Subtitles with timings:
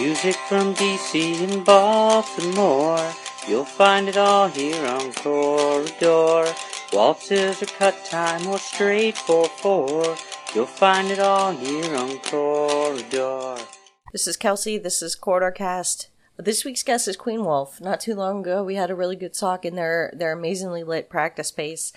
[0.00, 3.12] Music from DC and Baltimore.
[3.46, 6.54] You'll find it all here on Corridor.
[6.90, 10.54] Waltzes or cut time or straight 4-4.
[10.54, 13.58] You'll find it all here on Corridor.
[14.10, 14.78] This is Kelsey.
[14.78, 16.08] This is Corridor Cast.
[16.38, 17.78] This week's guest is Queen Wolf.
[17.78, 21.10] Not too long ago, we had a really good talk in their their amazingly lit
[21.10, 21.92] practice space.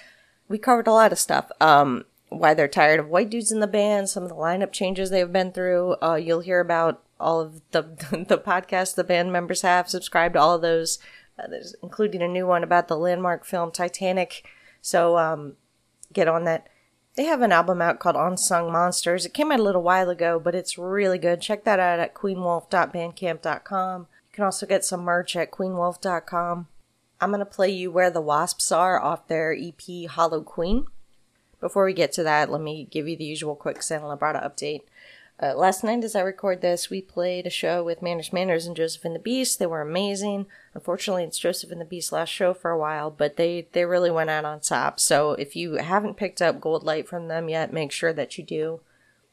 [0.49, 1.49] We covered a lot of stuff.
[1.61, 5.09] Um, why they're tired of white dudes in the band, some of the lineup changes
[5.09, 5.95] they've been through.
[6.01, 7.81] Uh, you'll hear about all of the
[8.27, 9.89] the podcasts the band members have.
[9.89, 10.99] Subscribe to all of those,
[11.39, 11.47] uh,
[11.81, 14.45] including a new one about the landmark film Titanic.
[14.81, 15.53] So um,
[16.11, 16.67] get on that.
[17.15, 19.25] They have an album out called Unsung Monsters.
[19.25, 21.41] It came out a little while ago, but it's really good.
[21.41, 24.01] Check that out at queenwolf.bandcamp.com.
[24.01, 26.67] You can also get some merch at queenwolf.com.
[27.21, 30.87] I'm going to play you Where the Wasps Are off their EP Hollow Queen.
[31.61, 34.81] Before we get to that, let me give you the usual quick Santa Labrada update.
[35.43, 38.77] Uh, last night, as I record this, we played a show with Manners Manners and
[38.77, 39.59] Joseph and the Beast.
[39.59, 40.45] They were amazing.
[40.73, 44.09] Unfortunately, it's Joseph and the Beast's last show for a while, but they, they really
[44.09, 45.01] went out on top.
[45.01, 48.43] So if you haven't picked up Gold Light from them yet, make sure that you
[48.45, 48.79] do.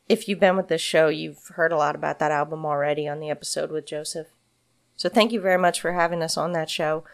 [0.08, 3.20] If you've been with this show, you've heard a lot about that album already on
[3.20, 4.26] the episode with Joseph.
[4.96, 7.04] So thank you very much for having us on that show.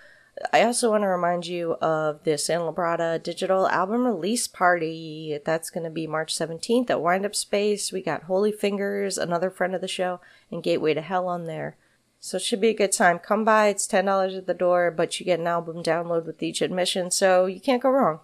[0.53, 5.39] I also want to remind you of the Santa Labrada digital album release party.
[5.45, 7.91] That's going to be March 17th at Wind Up Space.
[7.91, 10.20] We got Holy Fingers, another friend of the show,
[10.51, 11.77] and Gateway to Hell on there.
[12.20, 13.19] So it should be a good time.
[13.19, 13.69] Come by.
[13.69, 17.47] It's $10 at the door, but you get an album download with each admission, so
[17.47, 18.20] you can't go wrong.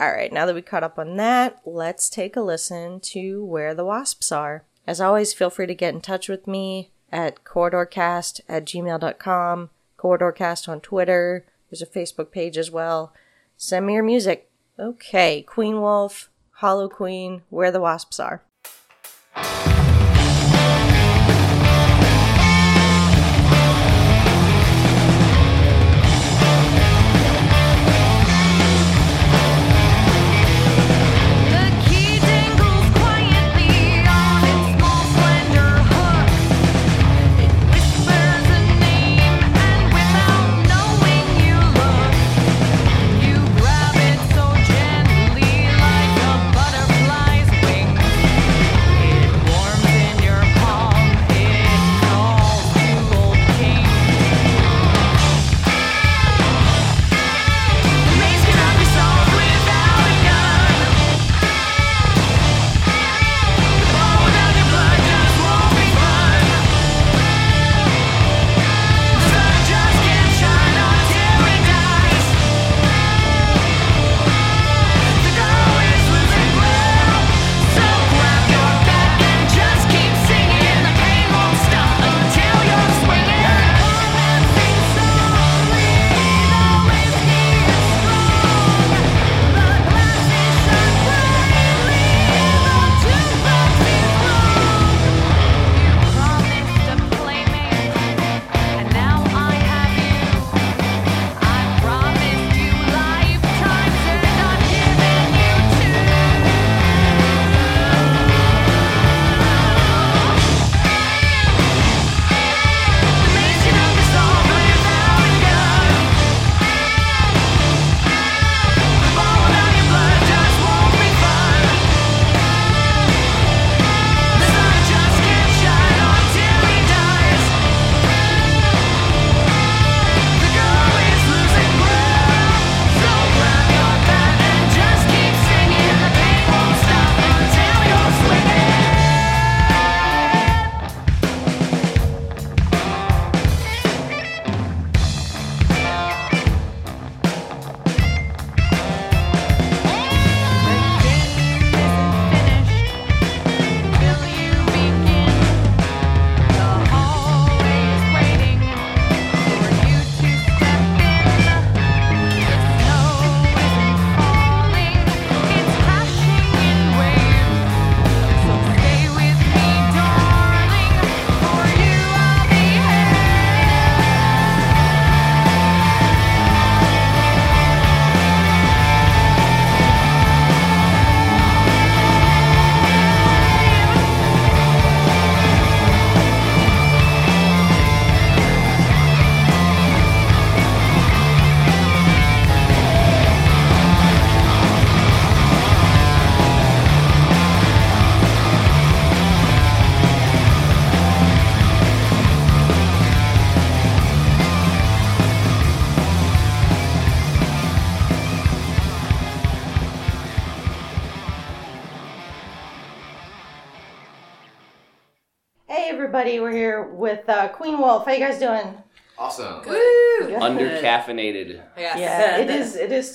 [0.00, 3.72] All right, now that we caught up on that, let's take a listen to Where
[3.72, 4.64] the Wasps Are.
[4.84, 10.68] As always, feel free to get in touch with me at corridorcast at gmail.com, corridorcast
[10.68, 13.14] on Twitter, there's a Facebook page as well.
[13.56, 14.50] Send me your music.
[14.78, 18.42] Okay, Queen Wolf, Hollow Queen, Where the Wasps Are.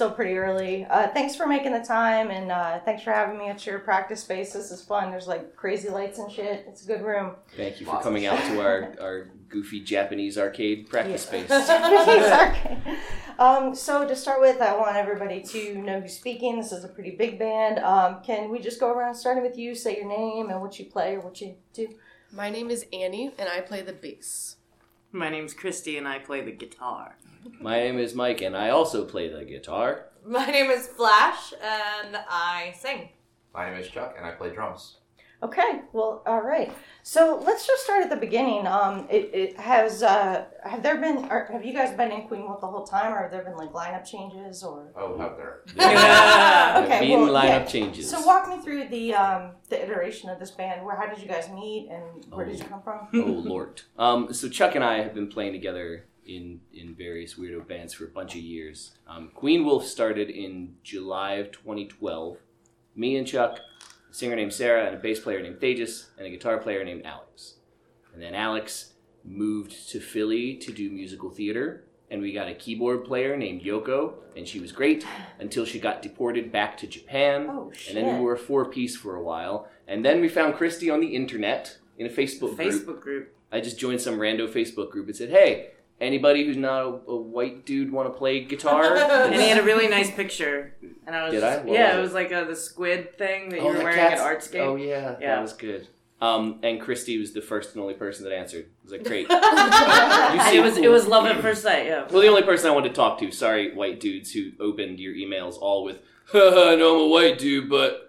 [0.08, 0.86] Still pretty early.
[0.86, 4.22] Uh, thanks for making the time, and uh, thanks for having me at your practice
[4.22, 4.54] space.
[4.54, 5.12] This is fun.
[5.12, 6.66] There's like crazy lights and shit.
[6.68, 7.36] It's a good room.
[7.56, 11.48] Thank you for Lots coming out to our, our goofy Japanese arcade practice space.
[11.48, 12.58] Sorry.
[13.40, 16.58] Um, so to start with, I want everybody to know who's speaking.
[16.58, 17.80] This is a pretty big band.
[17.80, 19.76] Um, can we just go around starting with you?
[19.76, 21.90] Say your name and what you play or what you do.
[22.32, 24.58] My name is Annie, and I play the bass.
[25.12, 27.16] My name's Christy and I play the guitar.
[27.62, 30.08] My name is Mike, and I also play the guitar.
[30.26, 33.10] My name is Flash, and I sing.
[33.54, 34.98] My name is Chuck, and I play drums.
[35.44, 36.72] Okay, well, all right.
[37.04, 38.66] So let's just start at the beginning.
[38.66, 42.42] Um, it, it has uh, have there been or have you guys been in Queen
[42.42, 45.62] Wolf the whole time, or have there been like lineup changes, or Oh, out there.
[45.76, 45.88] There
[46.86, 47.66] Okay, been well, lineup yeah.
[47.66, 48.10] changes.
[48.10, 50.84] so walk me through the um, the iteration of this band.
[50.84, 53.08] Where how did you guys meet, and where did you come from?
[53.14, 53.82] oh lord.
[54.00, 58.06] Um, so Chuck and I have been playing together in in various weirdo bands for
[58.06, 58.98] a bunch of years.
[59.08, 62.38] Um, Queen Wolf started in July of 2012.
[62.96, 63.62] Me and Chuck, a
[64.18, 67.56] singer named Sarah, and a bass player named Thagis, and a guitar player named Alex.
[68.14, 68.94] And then Alex
[69.24, 74.14] moved to Philly to do musical theater, and we got a keyboard player named Yoko,
[74.36, 75.06] and she was great
[75.40, 77.48] until she got deported back to Japan.
[77.50, 77.96] Oh shit!
[77.96, 79.68] And then we were a four piece for a while.
[79.88, 82.74] And then we found Christy on the internet in a Facebook group.
[82.74, 83.36] Facebook group.
[83.52, 87.16] I just joined some rando Facebook group and said, "Hey, anybody who's not a, a
[87.16, 90.76] white dude want to play guitar?" And he had a really nice picture.
[91.06, 91.58] And I was Did I?
[91.58, 93.96] What yeah, was it was like uh the squid thing that Oh, you were wearing
[93.96, 94.60] cats- at Artscape.
[94.66, 95.36] Oh yeah, Yeah.
[95.36, 95.88] that was good.
[96.20, 98.62] Um, and Christy was the first and only person that answered.
[98.66, 102.08] It was like, "Great." It was it was love at first sight, yeah.
[102.10, 103.32] well, the only person I wanted to talk to.
[103.32, 106.00] Sorry, white dudes who opened your emails all with,
[106.32, 108.07] "Haha, no, I'm a white dude," but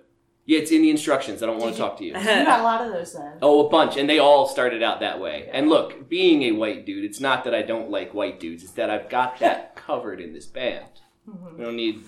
[0.48, 1.42] yeah, it's in the instructions.
[1.42, 2.12] I don't want to talk to you.
[2.18, 3.34] you got a lot of those then.
[3.42, 5.46] Oh, a bunch, and they all started out that way.
[5.52, 8.72] And look, being a white dude, it's not that I don't like white dudes; it's
[8.72, 10.86] that I've got that covered in this band.
[11.26, 12.02] We don't need.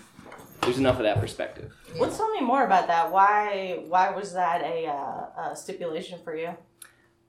[0.63, 1.71] There's enough of that perspective.
[1.99, 3.13] Well, tell me more about that.
[3.13, 6.57] Why why was that a, uh, a stipulation for you?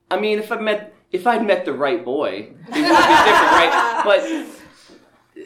[0.09, 3.51] I mean, if I met, if I'd met the right boy, it would be different,
[3.51, 4.47] right?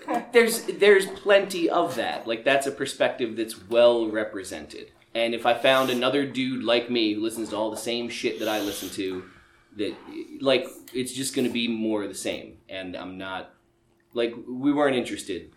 [0.05, 2.27] But there's there's plenty of that.
[2.27, 4.91] Like that's a perspective that's well represented.
[5.15, 8.37] And if I found another dude like me who listens to all the same shit
[8.39, 9.23] that I listen to,
[9.77, 9.95] that
[10.41, 12.57] like it's just going to be more of the same.
[12.67, 13.53] And I'm not
[14.13, 15.51] like we weren't interested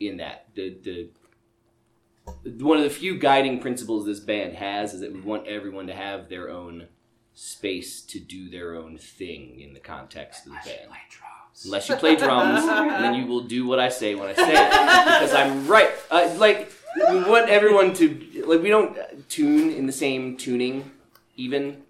[0.00, 0.48] in that.
[0.56, 5.46] The the one of the few guiding principles this band has is that we want
[5.46, 6.88] everyone to have their own
[7.34, 10.90] space to do their own thing in the context of the band.
[11.64, 14.50] Unless you play drums, and then you will do what I say when I say
[14.50, 15.90] it because I'm right.
[16.10, 18.96] Uh, like we want everyone to like we don't
[19.28, 20.90] tune in the same tuning.
[21.36, 21.82] Even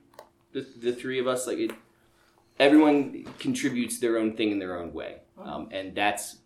[0.52, 1.70] the the three of us, like it,
[2.58, 6.38] everyone contributes their own thing in their own way, um, and that's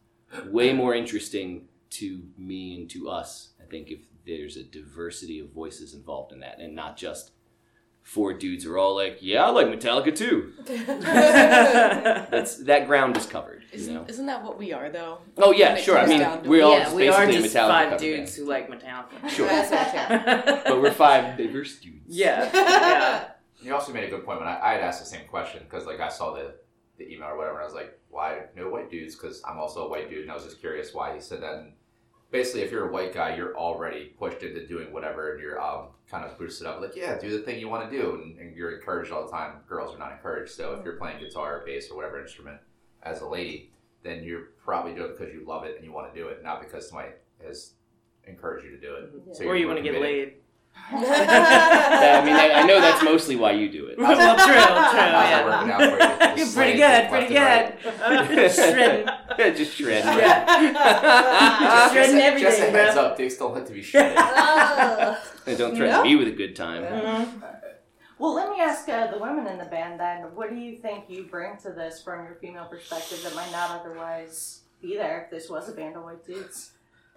[0.46, 3.50] way more interesting to me and to us.
[3.60, 7.32] I think if there's a diversity of voices involved in that, and not just
[8.02, 13.64] four dudes are all like, "Yeah, I like Metallica too." That's that ground is covered.
[13.72, 14.04] Isn't, know.
[14.06, 15.18] isn't that what we are, though?
[15.38, 15.98] Oh yeah, sure.
[15.98, 18.44] I mean, we're all yeah, just we are basically just Metallica five dudes band.
[18.44, 19.28] who like Metallica.
[19.30, 19.48] Sure,
[20.64, 21.98] but we're five diverse dudes.
[22.06, 22.50] Yeah.
[22.52, 23.28] Yeah.
[23.62, 25.86] You also made a good point when I, I had asked the same question because
[25.86, 26.54] like I saw the,
[26.98, 29.14] the email or whatever and I was like, why no white dudes?
[29.14, 31.54] Because I'm also a white dude and I was just curious why he said that.
[31.54, 31.72] And
[32.32, 35.88] basically, if you're a white guy, you're already pushed into doing whatever and you're um,
[36.10, 38.56] kind of boosted up like, yeah, do the thing you want to do, and, and
[38.56, 39.58] you're encouraged all the time.
[39.68, 40.52] Girls are not encouraged.
[40.52, 42.58] So if you're playing guitar or bass or whatever instrument
[43.02, 43.70] as a lady,
[44.02, 46.42] then you're probably doing it because you love it and you want to do it,
[46.42, 47.10] not because somebody
[47.44, 47.74] has
[48.24, 49.36] encouraged you to do it.
[49.36, 50.34] So or you're you more want to get laid.
[50.90, 53.98] Yeah, I mean, I, I know that's mostly why you do it.
[53.98, 54.58] well, true, true.
[54.58, 55.70] Yeah.
[55.70, 56.36] out for you?
[56.44, 57.36] Just pretty good, pretty good.
[57.36, 59.21] right.
[59.36, 59.56] Shredding.
[59.56, 60.04] Just shred.
[60.04, 60.44] Yeah.
[60.46, 63.04] Just, Shredding just everything, a heads bro.
[63.04, 64.16] up, dicks don't like to be shredded.
[65.46, 66.02] And don't threaten Yeah.
[66.02, 66.82] me with a good time.
[66.84, 67.42] Mhm.
[68.18, 70.18] Well, let me ask uh, the women in the band then.
[70.36, 73.80] What do you think you bring to this from your female perspective that might not
[73.80, 76.70] otherwise be there if this was a band of white dudes?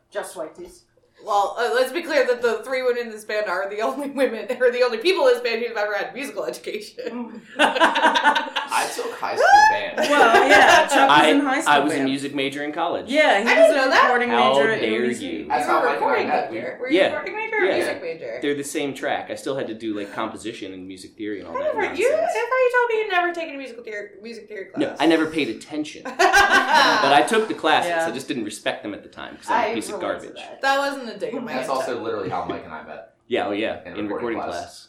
[0.09, 0.85] Just white dudes.
[1.23, 4.09] Well, uh, let's be clear that the three women in this band are the only
[4.09, 7.41] women, or the only people in this band who've ever had musical education.
[7.59, 9.97] I took high school band.
[9.97, 10.87] Well, yeah.
[10.87, 11.73] Chuck was I, in high school.
[11.73, 13.09] I was a music major in college.
[13.09, 14.03] Yeah, he I was didn't a know that.
[14.03, 15.21] recording How major at dare UBC.
[15.21, 15.47] you.
[15.47, 16.51] That's you how were a Mike and I recording met.
[16.51, 16.77] major.
[16.79, 17.05] Were you Yeah.
[17.05, 17.75] a recording major or Yeah.
[17.77, 18.39] music major?
[18.41, 19.29] They're the same track.
[19.31, 21.81] I still had to do like composition and music theory and all I that never,
[21.81, 21.99] nonsense.
[21.99, 24.79] you, I thought you told me you'd never taken a musical theory, music theory class.
[24.81, 26.03] No, I never paid attention.
[26.03, 27.89] but I took the classes.
[27.89, 28.07] Yeah.
[28.07, 30.35] I just didn't respect them at the time because I'm a piece of garbage.
[30.35, 30.61] that.
[30.61, 33.13] That wasn't a dig at my That's also literally how Mike and I met.
[33.27, 34.53] Yeah, oh yeah, In in, recording recording class.
[34.59, 34.87] class.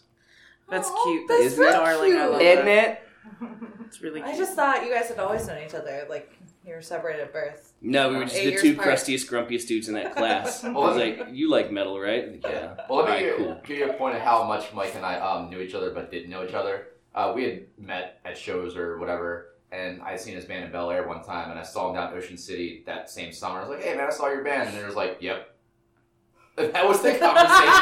[0.68, 1.28] That's Aw, cute.
[1.28, 1.70] that's Isn't it?
[1.70, 2.30] Darling, I cute.
[2.32, 2.88] love Isn't that.
[2.90, 3.05] it?
[3.84, 6.06] It's really I just thought you guys had always known each other.
[6.08, 6.32] Like
[6.64, 7.72] you were separated at birth.
[7.80, 8.86] No, we were just Eight the years two apart.
[8.88, 10.64] crustiest, grumpiest dudes in that class.
[10.64, 12.74] I was like, "You like metal, right?" Yeah.
[12.88, 13.60] Well, let me Alright, give, cool.
[13.64, 16.10] give you a point of how much Mike and I um, knew each other, but
[16.10, 16.88] didn't know each other.
[17.14, 20.72] Uh, we had met at shows or whatever, and I had seen his band in
[20.72, 23.58] Bel Air one time, and I saw him down in Ocean City that same summer.
[23.58, 25.52] I was like, "Hey, man, I saw your band," and it was like, "Yep."
[26.58, 27.26] And that was the conversation.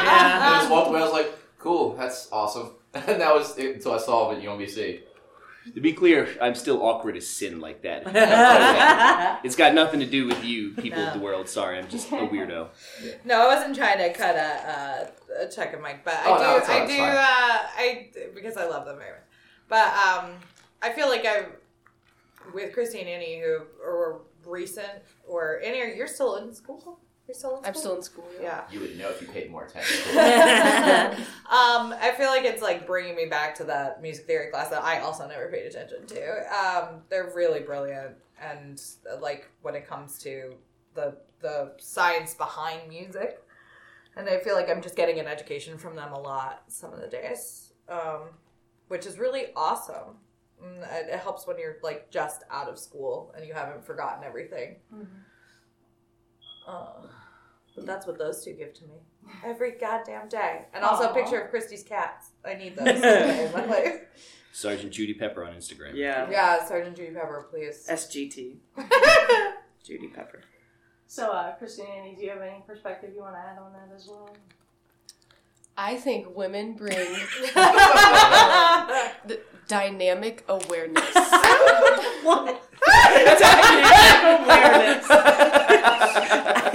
[0.03, 0.35] Yeah.
[0.35, 0.99] And I just walked away.
[0.99, 4.45] I was like, "Cool, that's awesome." And that was it until I saw him at
[4.45, 5.01] UMBC.
[5.73, 8.03] To be clear, I'm still awkward as sin like that.
[9.43, 11.49] it's got nothing to do with you, people of the world.
[11.49, 12.67] Sorry, I'm just a weirdo.
[13.23, 16.37] No, I wasn't trying to cut a, a, a check of Mike, but I Oh,
[16.37, 16.43] do.
[16.43, 17.01] no, it's I do.
[17.01, 19.21] Uh, I because I love them very much.
[19.67, 20.31] But um,
[20.83, 21.45] I feel like I
[22.53, 24.87] with Christy and Annie, who are recent,
[25.27, 26.99] or Annie, you're still in school?
[27.27, 27.67] You're still in school.
[27.67, 28.27] I'm still in school.
[28.41, 28.61] Yeah.
[28.71, 29.97] You would know if you paid more attention.
[31.49, 34.83] um, I feel like it's like bringing me back to that music theory class that
[34.83, 36.55] I also never paid attention to.
[36.55, 40.53] Um, they're really brilliant, and uh, like when it comes to
[40.93, 43.41] the the science behind music,
[44.15, 47.01] and I feel like I'm just getting an education from them a lot some of
[47.01, 48.21] the days, um,
[48.87, 50.17] which is really awesome.
[50.63, 54.23] Mm, It, it helps when you're like just out of school and you haven't forgotten
[54.23, 54.75] everything.
[56.67, 57.07] Uh,
[57.75, 58.95] but that's what those two give to me
[59.43, 60.65] every goddamn day.
[60.73, 62.29] And also a picture of Christy's cats.
[62.45, 62.87] I need those.
[62.95, 64.01] in my life.
[64.51, 65.95] Sergeant Judy Pepper on Instagram.
[65.95, 66.29] yeah.
[66.31, 67.85] yeah, Sergeant Judy Pepper, please.
[67.89, 68.55] SGT.
[69.83, 70.41] Judy Pepper.
[71.07, 73.93] So, uh, Christine, Annie, do you have any perspective you want to add on that
[73.93, 74.33] as well?
[75.77, 76.95] I think women bring
[79.25, 81.03] the dynamic awareness.
[81.13, 81.41] That's
[84.23, 85.64] awareness.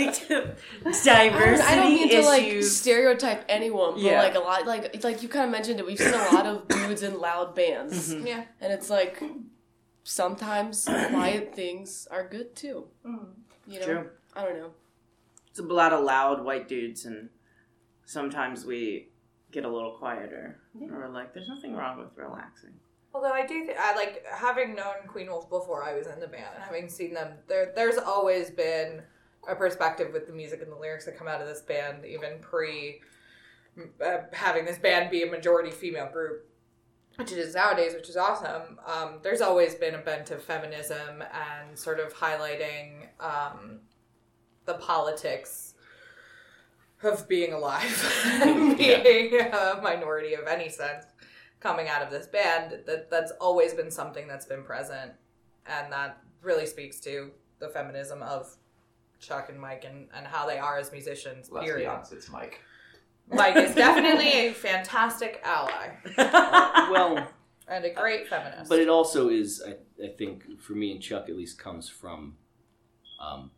[1.05, 2.77] Diversity I don't mean to like issues.
[2.77, 4.23] stereotype anyone, but Yeah.
[4.23, 5.87] like a lot, like like you kind of mentioned it.
[5.87, 8.27] We've seen a lot of dudes in loud bands, Mhm.
[8.27, 8.45] yeah.
[8.61, 9.23] and it's like
[10.05, 12.89] sometimes quiet things are good too.
[13.05, 13.29] Mm.
[13.67, 14.11] You know, True.
[14.35, 14.71] I don't know.
[15.49, 17.29] It's a lot of loud white dudes, and
[18.05, 19.09] sometimes we
[19.53, 20.61] get a little quieter.
[20.75, 22.75] And we're like, there's nothing wrong with relaxing.
[23.13, 26.29] Although I do, th- I like having known Queen Wolf before I was in the
[26.29, 27.33] band and having seen them.
[27.49, 29.03] There, there's always been
[29.49, 32.39] a perspective with the music and the lyrics that come out of this band, even
[32.41, 33.01] pre
[34.05, 36.49] uh, having this band be a majority female group,
[37.17, 38.79] which it is nowadays, which is awesome.
[38.87, 43.81] Um, there's always been a bent of feminism and sort of highlighting um,
[44.67, 45.75] the politics
[47.03, 51.07] of being alive, and being a minority of any sense
[51.61, 55.13] coming out of this band that that's always been something that's been present.
[55.67, 58.57] And that really speaks to the feminism of
[59.21, 62.61] Chuck and Mike and, and how they are as musicians Let's be honest, it's Mike.
[63.29, 65.91] Mike is definitely a fantastic ally.
[66.17, 67.29] Well,
[67.69, 68.69] and a great feminist.
[68.69, 72.37] but it also is, I, I think, for me and Chuck at least, comes from
[73.21, 73.53] um,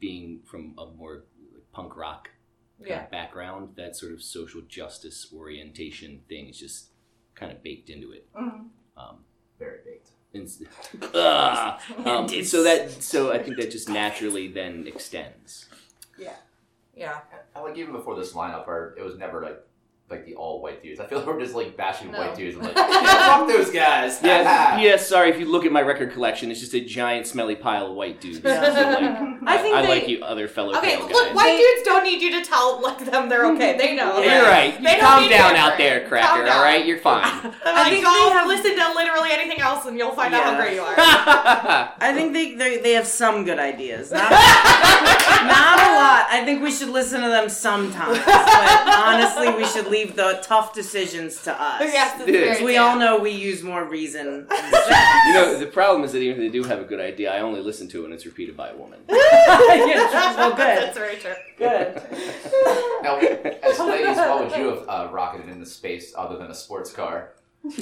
[0.00, 1.24] being from a more
[1.72, 2.30] punk rock
[2.82, 3.04] yeah.
[3.06, 3.70] background.
[3.76, 6.88] That sort of social justice orientation thing is just
[7.38, 8.26] kind of baked into it.
[8.34, 8.68] Mm.
[8.96, 9.18] Um,
[9.58, 10.10] Very baked.
[10.34, 10.62] and s-
[11.14, 11.78] Ah!
[12.04, 15.66] um, so that so I think that just naturally then extends.
[16.18, 16.36] yeah
[16.96, 17.20] Yeah.
[17.54, 19.60] I like even before this lineup, or it was never like
[20.10, 21.00] like the all white dudes.
[21.00, 22.18] I feel like we're just like bashing No.
[22.18, 22.56] white dudes.
[22.56, 24.18] I'm like, yeah, fuck those guys.
[24.22, 24.96] Yes, yeah.
[24.96, 27.94] Sorry, if you look at my record collection, it's just a giant smelly pile of
[27.94, 28.40] white dudes.
[28.42, 28.58] So, like,
[29.46, 31.34] I think I they- like you, other fellow okay pale look guys.
[31.36, 34.82] white dudes don't need you to tell like them they're okay they know You're right.
[34.82, 36.44] They You calm down out there, Calm cracker.
[36.46, 36.56] down.
[36.56, 37.24] All right, you're fine.
[37.24, 40.42] I I think go they have- listen to literally anything else and you'll find out
[40.44, 44.10] how great you are I think they, they they have some good ideas.
[44.10, 46.26] Not, not a lot.
[46.30, 48.18] I think we should listen to them sometimes.
[48.24, 51.80] But honestly, we should leave the tough decisions to us.
[51.82, 54.46] yes, it's very Because we all know we use more reason.
[54.50, 57.40] you know, the problem is that even if they do have a good idea, I
[57.40, 59.00] only listen to it when it's repeated by a woman.
[59.08, 60.58] yeah, well, good.
[60.58, 61.34] That's very true.
[61.56, 61.94] Good.
[63.02, 66.92] Now, as ladies, what would you have uh, rocketed into space other than a sports
[66.92, 67.30] car?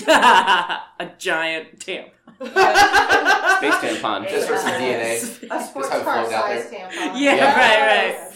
[0.07, 2.09] a giant tamp.
[2.39, 4.29] Space tampon.
[4.29, 5.17] Just for some DNA.
[5.51, 6.91] A sports have car floating out size tampon.
[7.21, 7.55] Yeah, Yeah.
[7.57, 8.33] right, right.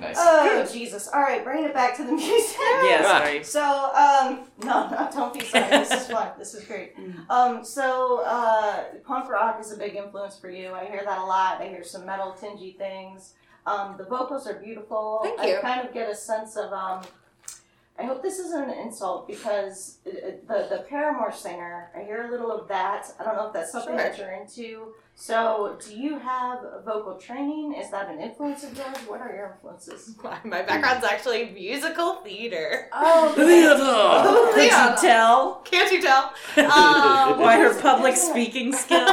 [0.00, 0.16] Nice.
[0.18, 1.08] Oh Jesus!
[1.08, 2.56] All right, bringing it back to the music.
[2.84, 3.42] Yeah, sorry.
[3.44, 5.68] So, um, no, no, don't be sorry.
[5.70, 6.28] This is fun.
[6.38, 6.94] This is great.
[7.28, 10.72] Um, so, uh, punk rock is a big influence for you.
[10.72, 11.60] I hear that a lot.
[11.60, 13.34] I hear some metal tingy things.
[13.66, 15.20] Um, the vocals are beautiful.
[15.24, 15.58] Thank you.
[15.58, 17.02] I kind of get a sense of um,
[17.98, 22.28] I hope this isn't an insult because it, it- the the Paramore singer, I hear
[22.28, 23.08] a little of that.
[23.18, 23.98] I don't know if that's something Sure.
[23.98, 24.94] that you're into.
[25.20, 27.74] So, do you have vocal training?
[27.74, 28.96] Is that an influence of yours?
[29.08, 30.14] What are your influences?
[30.44, 32.88] My background's actually musical theater.
[32.92, 33.74] Oh, Theater.
[34.54, 34.90] Could Theater.
[34.94, 36.32] you tell Can't you tell?
[36.56, 39.10] Um, by her public speaking skills?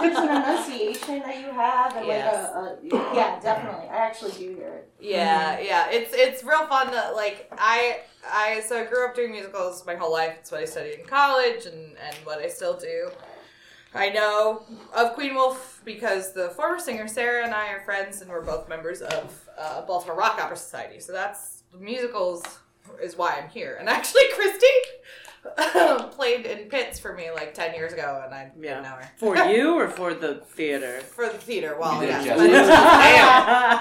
[0.00, 2.50] There's an enunciation that you have, and Yes.
[2.52, 3.88] like a, a yeah, definitely.
[3.90, 4.90] I actually do hear it.
[4.98, 5.88] Yeah, yeah.
[5.88, 9.94] It's it's real fun to like I I so I grew up doing musicals my
[9.94, 10.34] whole life.
[10.40, 13.08] It's what I studied in college and and what I still do.
[13.94, 18.30] I know of Queen Wolf because the former singer Sarah and I are friends, and
[18.30, 20.98] we're both members of uh, Baltimore Rock Opera Society.
[21.00, 22.42] So that's musicals
[23.02, 23.76] is why I'm here.
[23.78, 24.66] And actually, Christy
[26.12, 28.80] played in pits for me like ten years ago, and I Yeah.
[28.80, 31.00] know her For you or for the theater?
[31.00, 31.76] for the theater.
[31.78, 32.68] Well, You yeah, just- but it's-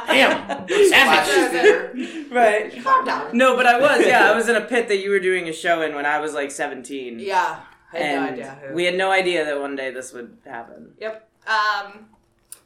[0.07, 0.47] Damn!
[0.91, 2.83] Last right.
[2.83, 3.37] Calm down.
[3.37, 5.53] No, but I was, yeah, I was in a pit that you were doing a
[5.53, 7.19] show in when I was like 17.
[7.19, 7.59] Yeah,
[7.93, 8.73] I had no and idea who.
[8.73, 10.93] we had no idea that one day this would happen.
[10.99, 11.29] Yep.
[11.47, 12.05] Um,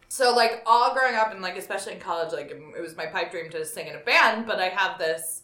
[0.08, 3.32] so like all growing up and like especially in college, like it was my pipe
[3.32, 4.46] dream to sing in a band.
[4.48, 5.44] But I have this.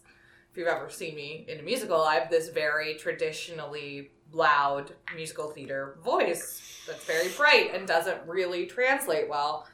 [0.50, 5.50] If you've ever seen me in a musical, I have this very traditionally loud musical
[5.50, 9.66] theater voice that's very bright and doesn't really translate well.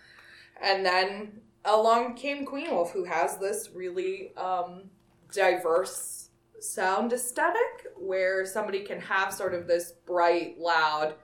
[0.63, 4.85] And then along came Queen Wolf, who has this really um,
[5.33, 6.20] diverse
[6.61, 11.15] sound aesthetic where somebody can have sort of this bright, loud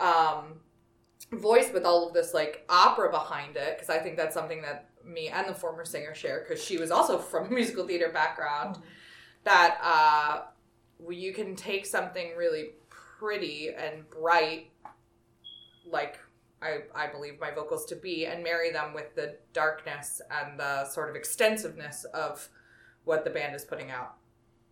[0.00, 0.60] um,
[1.32, 4.90] voice with all of this like opera behind it because I think that's something that
[5.04, 8.78] me and the former singer share because she was also from a musical theater background
[9.44, 10.42] that uh,
[11.10, 14.70] you can take something really pretty and bright
[15.86, 16.18] like
[16.62, 20.86] I, I believe my vocals to be and marry them with the darkness and the
[20.86, 22.48] sort of extensiveness of
[23.04, 24.14] what the band is putting out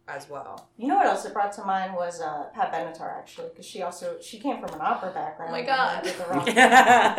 [0.08, 0.68] as well.
[0.76, 3.82] You know what else it brought to mind was uh, Pat Benatar actually, because she
[3.82, 5.50] also she came from an opera background.
[5.50, 6.02] Oh my God.
[6.02, 7.14] did the yeah,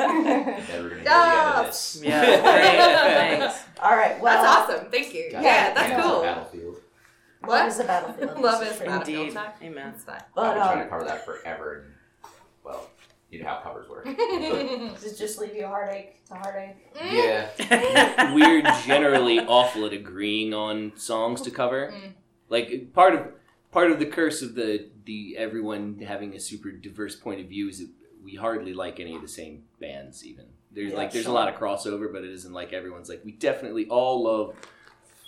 [0.69, 1.97] Never gonna hear the end of this.
[1.99, 2.11] great.
[2.43, 3.63] Thanks.
[3.81, 4.91] All right, well, that's awesome.
[4.91, 5.31] Thank you.
[5.31, 5.75] Got Yeah, it.
[5.75, 6.21] that's Hands cool.
[6.21, 6.75] Battlefield.
[6.75, 7.67] Love What?
[7.67, 8.39] is a battlefield.
[8.41, 8.87] Love This is great.
[8.89, 9.33] battlefield Indeed.
[9.35, 9.51] time.
[9.61, 9.91] Amen.
[9.91, 10.21] That's fine.
[10.35, 12.31] But I've been trying to um, cover that forever, and
[12.63, 12.89] well,
[13.29, 14.05] you know how covers work.
[14.05, 16.75] does it just leave you heartache to heartache?
[17.01, 18.33] yeah.
[18.33, 21.91] We're generally awful at agreeing on songs to cover.
[21.93, 22.13] Mm.
[22.49, 23.27] Like part of
[23.71, 27.69] part of the curse of the the everyone having a super diverse point of view
[27.69, 27.89] is that
[28.23, 30.25] we hardly like any of the same bands.
[30.25, 31.31] Even there's Yeah, like there's sure.
[31.31, 34.55] a lot of crossover, but it isn't like everyone's like we definitely all love.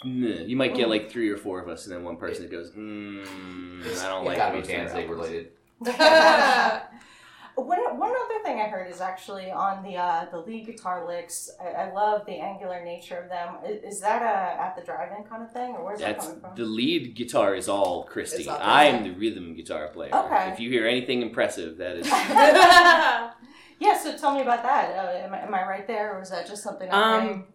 [0.03, 0.41] Meh.
[0.43, 2.69] You might get like three or four of us, and then one person that goes,
[2.71, 5.51] mm, "I don't It's like." gotta be most Danzig related.
[7.55, 11.49] One, one other thing I heard is actually on the uh, the lead guitar licks.
[11.61, 13.55] I, I love the angular nature of them.
[13.65, 16.55] Is, is that a at the drive-in kind of thing, or where's that coming from?
[16.55, 18.39] the lead guitar is all Christy.
[18.39, 20.13] It's all I am the rhythm guitar player.
[20.13, 20.49] Okay.
[20.51, 22.07] If you hear anything impressive, that is.
[23.79, 24.91] yeah, so tell me about that.
[24.97, 27.45] Uh, am, I, am I right there, or is that just something I'm Um,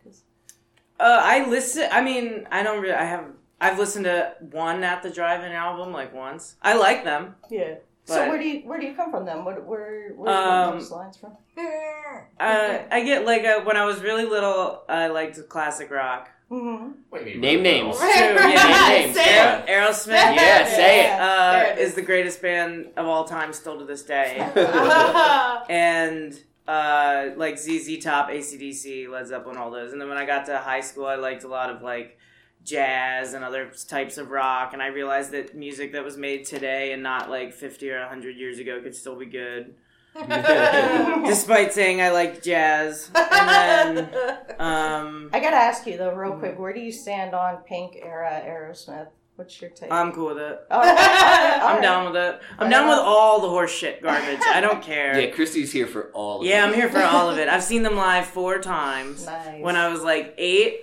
[0.99, 1.89] Uh, I listen.
[1.93, 2.95] I mean, I don't really.
[2.95, 3.27] I have.
[3.61, 6.57] I've listened to one at the drive-in album like once.
[6.63, 7.35] I like them.
[7.51, 7.75] Yeah.
[8.14, 9.44] So where do you where do you come from then?
[9.44, 11.37] What where where Um, are those lines from?
[11.59, 16.29] Uh, I get like uh when I was really little, I liked classic rock.
[16.51, 16.92] Mm-hmm.
[17.11, 17.40] What do you mean?
[17.40, 18.01] Name really names.
[18.01, 18.37] little?
[18.38, 19.16] True, yeah, Say names.
[19.16, 19.27] it.
[19.29, 20.09] Aer- Aerosmith.
[20.37, 21.20] Yeah, say it.
[21.20, 21.88] Uh, it is.
[21.90, 21.94] is.
[21.94, 24.38] the greatest band of all time still to this day.
[25.70, 29.92] and uh, like ZZ Top, ACDC, Led Zeppelin, all those.
[29.92, 32.18] And then when I got to high school, I liked a lot of like
[32.64, 34.73] jazz and other types of rock.
[34.73, 38.37] And I realized that music that was made today and not like 50 or 100
[38.37, 39.75] years ago could still be good.
[41.27, 43.11] Despite saying I like jazz.
[43.14, 43.99] And then,
[44.59, 48.42] um, I gotta ask you though, real quick, where do you stand on Pink era
[48.44, 49.09] Aerosmith?
[49.37, 49.90] What's your take?
[49.90, 50.61] I'm cool with it.
[50.70, 51.61] All right.
[51.62, 51.83] All I'm right.
[51.83, 52.40] down with it.
[52.59, 54.40] I'm down with all the horse shit garbage.
[54.46, 55.18] I don't care.
[55.18, 56.68] Yeah, Christy's here for all of Yeah, it.
[56.68, 57.49] I'm here for all of it.
[57.49, 59.25] I've seen them live four times.
[59.25, 59.62] Nice.
[59.62, 60.81] When I was like eight,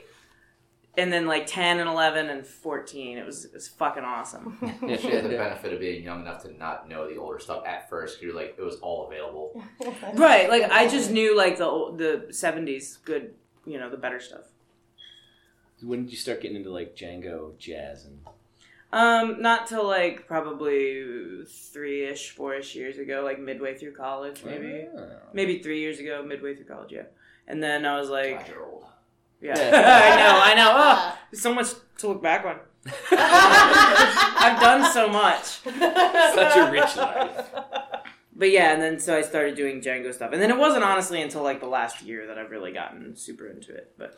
[0.97, 3.17] and then like 10 and 11 and 14.
[3.17, 4.57] It was, it was fucking awesome.
[4.87, 7.63] Yeah, she had the benefit of being young enough to not know the older stuff
[7.65, 8.21] at first.
[8.21, 9.61] You're like, it was all available.
[10.13, 10.49] right.
[10.49, 13.33] Like, I just knew like the the 70s good,
[13.65, 14.45] you know, the better stuff.
[15.81, 18.19] When did you start getting into like Django jazz and
[18.91, 24.43] Um, not till like probably three ish, four ish years ago, like midway through college,
[24.43, 24.87] maybe.
[24.97, 25.09] Oh.
[25.33, 27.03] Maybe three years ago, midway through college, yeah.
[27.47, 28.85] And then I was like, God, you're old.
[29.41, 29.53] Yeah.
[29.55, 30.73] I know, I know.
[30.75, 31.67] Oh, there's so much
[31.99, 32.59] to look back on.
[33.11, 35.43] I've done so much.
[35.43, 37.45] Such a rich life.
[38.35, 40.31] But yeah, and then so I started doing Django stuff.
[40.31, 43.47] And then it wasn't honestly until like the last year that I've really gotten super
[43.47, 43.93] into it.
[43.97, 44.17] But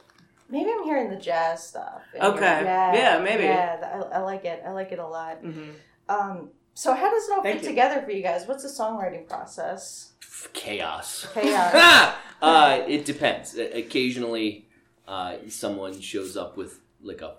[0.50, 2.02] maybe I'm hearing the jazz stuff.
[2.20, 2.62] Okay.
[2.64, 2.94] Yeah.
[2.94, 3.44] Yeah, maybe.
[3.44, 4.62] Yeah, I, I like it.
[4.66, 5.42] I like it a lot.
[5.42, 5.72] Mhm.
[6.10, 7.70] Um, so how does it all Thank fit you.
[7.70, 8.48] together for you guys?
[8.48, 10.14] What's the songwriting process?
[10.54, 11.28] Chaos.
[11.34, 12.16] Chaos.
[12.42, 13.56] uh, it depends.
[13.58, 14.69] Occasionally,
[15.10, 17.36] uh, someone shows up with like a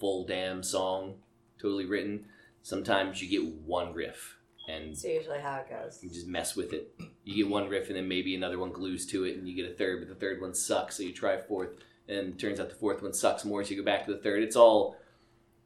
[0.00, 1.14] full damn song,
[1.60, 2.26] totally written.
[2.62, 4.36] Sometimes you get one riff,
[4.68, 6.00] and That's usually how it goes.
[6.02, 6.92] you just mess with it.
[7.24, 9.70] You get one riff, and then maybe another one glues to it, and you get
[9.70, 11.70] a third, but the third one sucks, so you try a fourth,
[12.08, 14.18] and it turns out the fourth one sucks more, so you go back to the
[14.18, 14.42] third.
[14.42, 14.96] It's all.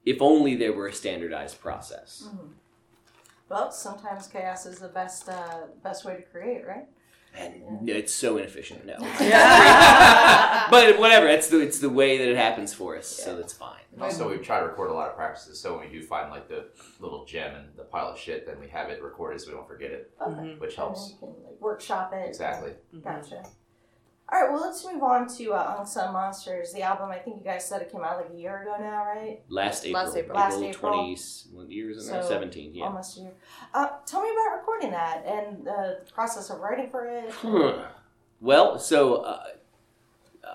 [0.04, 2.28] If only there were a standardized process.
[3.48, 6.88] well, sometimes chaos is the best uh, best way to create, right?
[7.38, 8.84] And it's so inefficient.
[8.86, 10.66] No, Yeah.
[10.70, 11.26] but whatever.
[11.28, 13.76] It's the it's the way that it happens for us, so that's fine.
[14.00, 16.48] Also, we try to record a lot of practices, so when we do find like
[16.48, 16.66] the
[17.00, 19.66] little gem and the pile of shit, then we have it recorded so we don't
[19.66, 20.30] forget it, Okay.
[20.30, 21.14] Which And then helps.
[21.18, 22.28] can like, workshop it.
[22.28, 22.72] Exactly.
[23.02, 23.42] Gotcha.
[24.30, 27.10] All right, well, let's move on to uh, Unsung Monsters, the album.
[27.10, 29.40] I think you guys said it came out like a year ago now, right?
[29.48, 30.36] Last April, Last April.
[30.38, 30.92] Last April.
[30.92, 32.22] twenty years in there?
[32.22, 32.74] So, Seventeen.
[32.74, 32.84] Yeah.
[32.84, 33.32] Almost a year.
[33.72, 37.32] Uh, tell me about recording that and the process of writing for it.
[38.40, 39.44] well, so uh,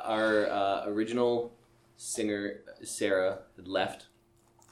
[0.04, 1.52] our uh, original
[1.98, 4.06] singer Sarah had left,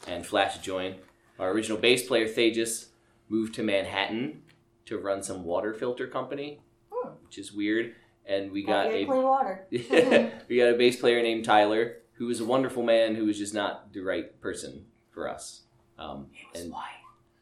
[0.07, 0.97] and Flash joined.
[1.39, 2.89] Our original bass player Thagus
[3.29, 4.43] moved to Manhattan
[4.85, 6.59] to run some water filter company,
[6.93, 7.13] Hmm.
[7.25, 7.95] which is weird.
[8.31, 9.65] And we got a clean water.
[9.71, 13.53] we got a bass player named Tyler, who was a wonderful man, who was just
[13.53, 15.61] not the right person for us.
[15.99, 16.73] Um, and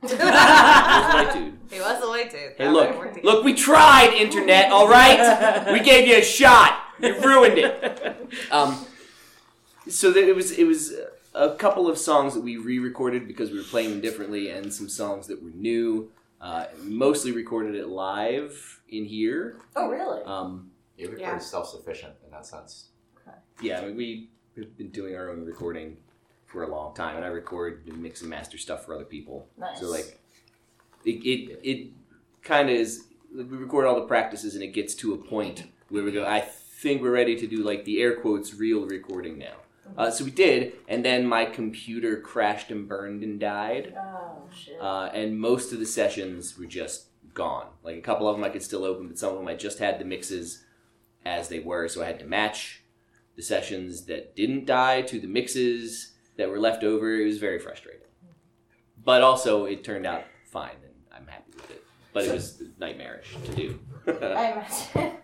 [0.01, 1.57] he was a white dude.
[1.69, 2.53] He was a white dude.
[2.57, 4.71] Hey, look, look, we tried, internet.
[4.71, 6.81] All right, we gave you a shot.
[6.99, 8.33] You ruined it.
[8.51, 8.85] Um,
[9.87, 10.93] so that it was it was
[11.35, 14.89] a couple of songs that we re-recorded because we were playing them differently, and some
[14.89, 16.11] songs that were new.
[16.41, 19.57] Uh, mostly recorded it live in here.
[19.75, 20.21] Oh, really?
[20.23, 20.68] Um,
[20.99, 21.29] Yeah, we're Yeah.
[21.29, 22.89] pretty self-sufficient in that sense.
[23.61, 25.97] yeah, I mean, we, we've been doing our own recording
[26.45, 29.47] for a long time, and I record and mix and master stuff for other people.
[29.57, 29.79] Nice.
[29.79, 30.19] So like,
[31.05, 31.87] it it, it
[32.41, 33.05] kind of is.
[33.35, 36.25] We record all the practices, and it gets to a point where we go.
[36.25, 39.55] I think we're ready to do like the air quotes real recording now.
[39.97, 44.79] Uh, so we did, and then my computer crashed and burned and died, Oh, shit.
[44.79, 47.67] uh, and most of the sessions were just gone.
[47.83, 49.79] Like a couple of them I could still open, but some of them I just
[49.79, 50.63] had the mixes
[51.25, 52.83] as they were, so I had to match
[53.35, 57.15] the sessions that didn't die to the mixes that were left over.
[57.15, 58.07] It was very frustrating,
[59.03, 61.83] but also it turned out fine, and I'm happy with it.
[62.13, 63.79] But it was nightmarish to do.
[64.07, 65.17] I imagine.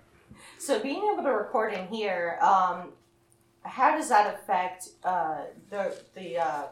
[0.60, 2.94] so being able to record in here, um,
[3.64, 6.64] how does that affect uh, the the uh,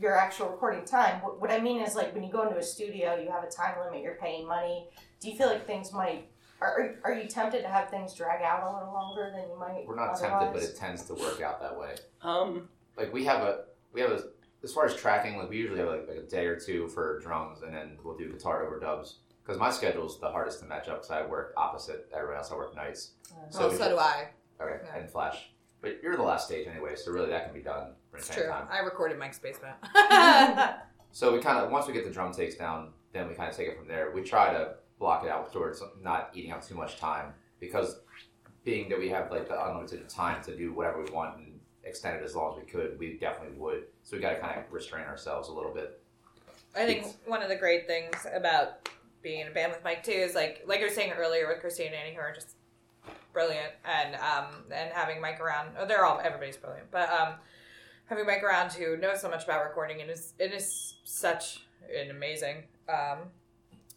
[0.00, 1.22] your actual recording time?
[1.22, 3.50] What, what I mean is like when you go into a studio, you have a
[3.50, 4.02] time limit.
[4.02, 4.88] You're paying money.
[5.20, 6.28] Do you feel like things might?
[6.62, 9.84] Are, are you tempted to have things drag out a little longer than you might?
[9.86, 10.20] We're not otherwise?
[10.20, 11.94] tempted, but it tends to work out that way.
[12.22, 14.22] um, Like we have a we have a
[14.64, 17.18] as far as tracking, like we usually have like, like a day or two for
[17.20, 19.14] drums, and then we'll do guitar overdubs.
[19.44, 22.52] Because my schedule is the hardest to match up, because I work opposite everyone else.
[22.52, 23.10] I work nights.
[23.50, 24.28] So, we so ju- do I.
[24.60, 24.98] Okay, Yeah.
[25.00, 25.50] and Flash.
[25.80, 28.46] But you're the last stage anyway, so really that can be done for It's true.
[28.46, 28.68] time.
[28.70, 29.74] I recorded Mike's basement.
[31.10, 33.56] So we kind of once we get the drum takes down, then we kind of
[33.56, 34.12] take it from there.
[34.14, 37.96] We try to block it out towards not eating up too much time because
[38.62, 42.16] being that we have like the unlimited time to do whatever we want and extend
[42.16, 43.82] it as long as we could, we definitely would.
[44.04, 46.00] So we got to kind of restrain ourselves a little bit.
[46.76, 48.88] I think one of the great things about
[49.22, 51.58] being in a band with Mike too is like like I was saying earlier with
[51.58, 52.54] Christine and Annie who are just
[53.32, 57.34] brilliant and um and having Mike around oh, they're all everybody's brilliant but um
[58.06, 62.10] having Mike around who knows so much about recording and is it is such an
[62.10, 63.18] amazing um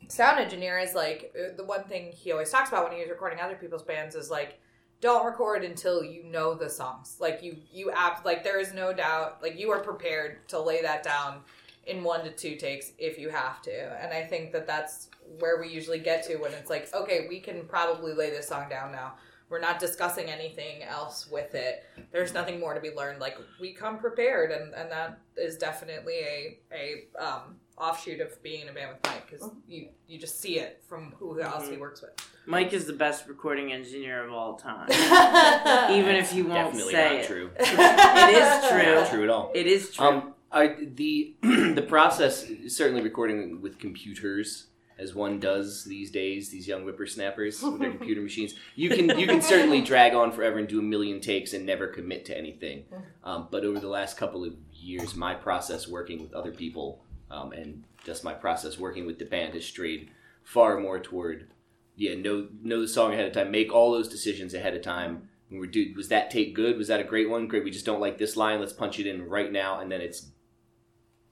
[0.08, 3.40] sound engineer is like uh, the one thing he always talks about when he's recording
[3.40, 4.60] other people's bands is like
[5.02, 8.94] don't record until you know the songs like you you apt like there is no
[8.94, 11.42] doubt like you are prepared to lay that down
[11.88, 14.04] in one to two takes if you have to.
[14.04, 17.40] And I think that that's where we usually get to when it's like, okay, we
[17.40, 19.14] can probably lay this song down now.
[19.50, 21.86] We're not discussing anything else with it.
[22.12, 23.20] There's nothing more to be learned.
[23.20, 28.62] Like we come prepared, and, and that is definitely a a um, offshoot of being
[28.62, 31.78] in a band with Mike because you you just see it from who else he
[31.78, 32.12] works with.
[32.46, 34.88] Mike is the best recording engineer of all time.
[34.92, 37.28] Even Even if you won't definitely say not it.
[37.28, 37.50] true.
[37.60, 38.96] It is true.
[38.96, 39.52] Not true at all.
[39.54, 40.06] It is true.
[40.06, 46.50] Um, I, the the process certainly recording with computers as one does these days.
[46.50, 48.56] These young whippersnappers with their computer machines.
[48.76, 51.88] You can you can certainly drag on forever and do a million takes and never
[51.88, 52.86] commit to anything.
[53.24, 57.52] Um, but over the last couple of years, my process working with other people um,
[57.52, 60.10] and just my process working with the band has strayed
[60.44, 61.48] far more toward
[61.96, 65.30] yeah know know the song ahead of time, make all those decisions ahead of time
[65.50, 66.78] And we're dude, was that take good?
[66.78, 67.48] Was that a great one?
[67.48, 67.64] Great.
[67.64, 68.60] We just don't like this line.
[68.60, 70.28] Let's punch it in right now, and then it's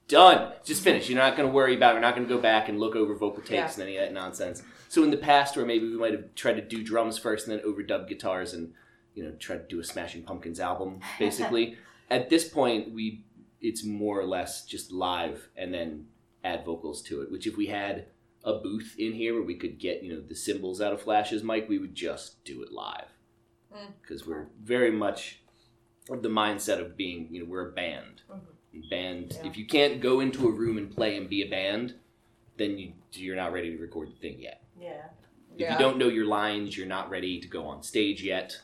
[0.07, 0.53] done.
[0.63, 1.09] Just finished.
[1.09, 1.91] You're not going to worry about.
[1.91, 1.95] it.
[1.95, 4.13] We're not going to go back and look over vocal takes and any of that
[4.13, 4.61] nonsense.
[4.89, 7.57] So in the past, where maybe we might have tried to do drums first and
[7.57, 8.73] then overdub guitars and
[9.15, 11.77] you know try to do a Smashing Pumpkins album, basically.
[12.11, 13.23] At this point, we
[13.63, 16.05] it's more or less just live and then
[16.43, 17.31] add vocals to it.
[17.31, 18.05] Which if we had
[18.43, 21.43] a booth in here where we could get you know the cymbals out of Flash's
[21.43, 23.07] mic, we would just do it live
[23.73, 23.93] Mm.
[24.01, 25.39] because we're very much
[26.11, 28.21] of the mindset of being you know we're a band.
[28.29, 28.89] Mhm.
[28.89, 29.33] Band.
[29.41, 29.47] Yeah.
[29.49, 31.95] If you can't go into a room and play and be a band,
[32.57, 34.63] then you you're not ready to record the thing yet.
[34.79, 35.05] Yeah.
[35.55, 35.73] If Yeah.
[35.73, 38.59] you don't know your lines, you're not ready to go on stage yet.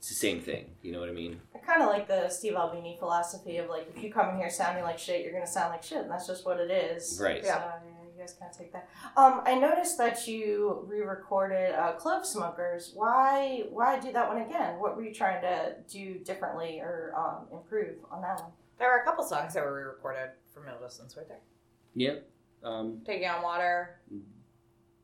[0.00, 0.64] It's the same thing.
[0.80, 1.38] You know what I mean?
[1.54, 4.48] I kind of like the Steve Albini philosophy of like, if you come in here
[4.48, 7.20] sounding like shit, you're gonna sound like shit, and that's just what it is.
[7.22, 7.42] Right.
[7.44, 7.72] So yeah,
[8.16, 8.88] you guys kind of take that.
[9.14, 13.64] Um, I noticed that you re-recorded uh, "Clove Smokers." Why?
[13.68, 14.80] Why do that one again?
[14.80, 18.52] What were you trying to do differently or um, improve on that one?
[18.78, 21.40] There are a couple songs that were re-recorded for Middle Distance right there.
[21.94, 22.20] Yeah.
[22.64, 24.22] Um, Taking on Water, Mm.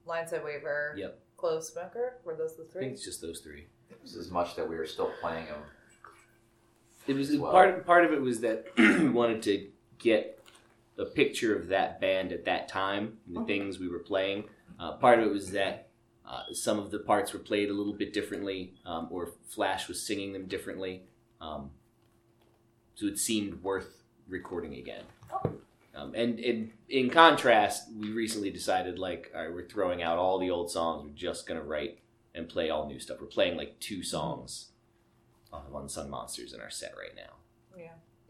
[0.07, 1.19] Lineside Waver, Yep.
[1.37, 2.15] Clove Smoker.
[2.25, 2.81] Were those the three?
[2.81, 2.95] I think three?
[2.95, 3.67] it's just those three.
[3.91, 5.61] It was as much that we were still playing them.
[7.07, 7.51] It was Wow.
[7.53, 9.69] part part of it was that we wanted to
[9.99, 10.43] get
[10.99, 13.47] a picture of that band at that time and the Mhm.
[13.47, 14.45] things we were playing.
[14.79, 15.89] Uh, part of it was that
[16.25, 20.05] uh, some of the parts were played a little bit differently, um, or Flash was
[20.05, 21.05] singing them differently.
[21.41, 21.71] Um,
[22.97, 25.05] so it seemed worth recording again.
[25.95, 30.39] Um, and, and in contrast, we recently decided like, all right, we're throwing out all
[30.39, 31.05] the old songs.
[31.05, 32.01] We're just gonna write
[32.37, 33.19] and play all new stuff.
[33.21, 34.67] We're playing like two songs
[35.53, 37.33] on Unsung Monsters in our set right now.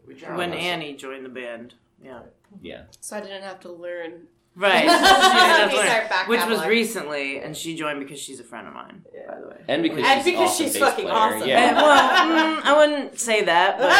[0.07, 1.75] We generally When Annie joined the band.
[2.01, 2.21] Yeah.
[2.61, 2.83] Yeah.
[3.01, 4.27] So I didn't have to learn.
[4.59, 4.81] Right.
[4.89, 5.87] She didn't have to He's learn.
[6.01, 6.67] our back Which was catalog.
[6.69, 9.21] recently, and she joined because she's a friend of mine, Yeah.
[9.31, 9.57] by the way.
[9.67, 11.15] And because And she's, because awesome she's bass fucking player.
[11.15, 11.47] awesome.
[11.47, 11.73] Yeah.
[11.81, 13.93] well, mm, I wouldn't say that, but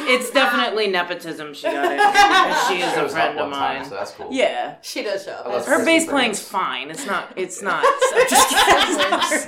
[0.06, 3.58] it's definitely nepotism she got in because she is a Shows up friend of one
[3.58, 3.84] time, mine.
[3.88, 4.28] so that's cool.
[4.30, 5.46] Yeah, She does show up.
[5.46, 6.48] I love her Chrissy bass for playing's this.
[6.50, 6.90] fine.
[6.90, 7.32] It's not.
[7.36, 7.82] It's not.
[8.10, 8.48] So just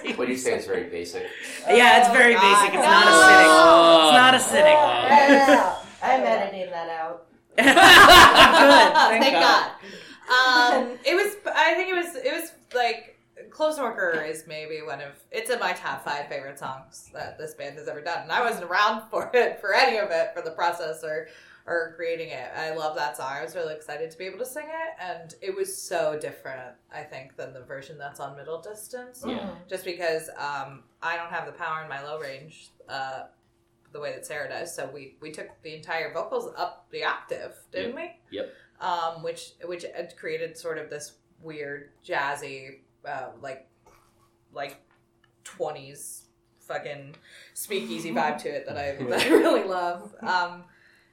[0.02, 0.16] kidding.
[0.16, 1.26] What do you say is very basic?
[1.68, 2.68] yeah, it's very Oh, basic.
[2.74, 2.90] It's no.
[2.90, 4.06] not acidic.
[4.06, 4.76] It's not acidic.
[4.78, 7.24] Yeah, I'm editing that out.
[7.56, 7.64] Good.
[7.66, 9.70] Thank, Thank God.
[10.28, 11.36] Um, it was.
[11.54, 12.16] I think it was.
[12.16, 13.18] It was like
[13.50, 15.12] "Clove Smoker" is maybe one of.
[15.30, 18.42] It's in my top five favorite songs that this band has ever done, and I
[18.42, 21.28] wasn't around for it for any of it for the process or
[21.66, 22.50] or creating it.
[22.56, 23.30] I love that song.
[23.30, 26.74] I was really excited to be able to sing it, and it was so different.
[26.92, 29.22] I think than the version that's on Middle Distance.
[29.26, 29.50] Yeah.
[29.68, 32.70] Just because um, I don't have the power in my low range.
[32.88, 33.24] Uh,
[33.92, 34.74] the way that Sarah does.
[34.74, 38.10] So we we took the entire vocals up the octave, didn't we?
[38.30, 38.52] Yep.
[38.80, 39.84] Um, which which
[40.16, 43.68] created sort of this weird jazzy, uh, like
[44.52, 44.80] like
[45.44, 46.24] twenties
[46.60, 47.14] fucking
[47.54, 50.14] speakeasy vibe to it that I that I really love.
[50.20, 50.64] Um,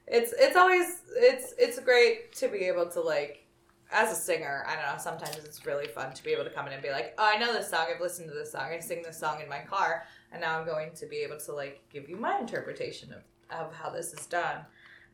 [0.08, 3.46] it's it's always it's it's great to be able to like
[3.92, 6.68] as a singer, I don't know, sometimes it's really fun to be able to come
[6.68, 8.80] in and be like, oh, I know this song, I've listened to this song, I
[8.80, 11.82] sing this song in my car, and now I'm going to be able to like
[11.92, 13.22] give you my interpretation of,
[13.58, 14.66] of how this is done.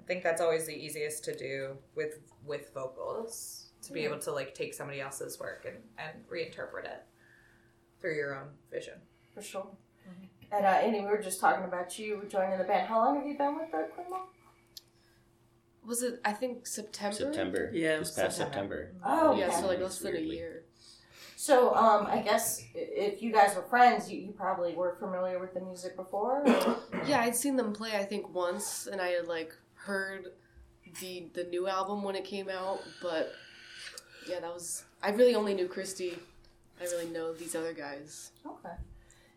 [0.02, 4.32] I think that's always the easiest to do with with vocals to be able to
[4.32, 7.04] like take somebody else's work and, and reinterpret it
[8.00, 8.96] through your own vision.
[9.34, 9.68] For sure.
[10.52, 12.88] And uh, Andy, we were just talking about you joining the band.
[12.88, 14.28] How long have you been with the Queen Mom?
[15.86, 16.20] Was it?
[16.26, 17.16] I think September.
[17.16, 17.72] September.
[17.74, 18.90] Yeah, This past September.
[18.92, 19.06] September.
[19.06, 19.62] Oh, Yeah, okay.
[19.62, 20.36] so like less than a Weirdly.
[20.36, 20.64] year.
[21.38, 25.54] So, um, I guess if you guys were friends, you, you probably were familiar with
[25.54, 26.44] the music before.
[27.08, 30.28] Yeah, I'd seen them play I think once, and I had like heard
[31.00, 33.34] the the new album when it came out, but
[34.28, 36.18] yeah, that was I really only knew Christy.
[36.80, 38.32] I really know these other guys.
[38.46, 38.74] Okay.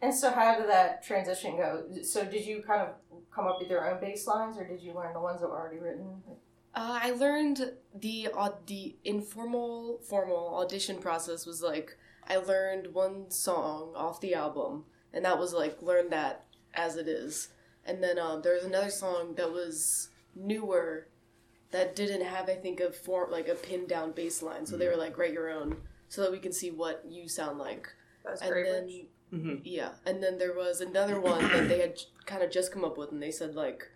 [0.02, 1.84] And so, how did that transition go?
[2.02, 2.88] So, did you kind of
[3.34, 5.58] come up with your own bass lines, or did you learn the ones that were
[5.58, 6.22] already written?
[6.74, 11.96] Uh, I learned the uh, the informal formal audition process was like
[12.28, 17.08] I learned one song off the album, and that was like learn that as it
[17.08, 17.48] is.
[17.86, 21.08] And then um, there was another song that was newer
[21.70, 24.88] that didn't have I think a form like a pinned down bass line, so they
[24.88, 25.76] were like write your own
[26.08, 27.88] so that we can see what you sound like.
[28.24, 28.64] That's And great.
[28.66, 29.06] then Rich.
[29.32, 29.60] Mhm.
[29.64, 32.96] yeah, and then there was another one that they had kind of just come up
[32.96, 33.88] with, and they said like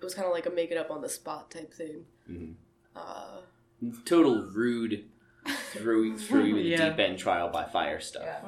[0.00, 2.04] it was kind of like a make it up on the spot type thing.
[2.28, 2.54] Mhm.
[2.96, 3.40] Uh,
[4.04, 5.08] Total rude,
[5.72, 8.24] throw throw you in the deep end trial by fire stuff.
[8.24, 8.40] Yeah.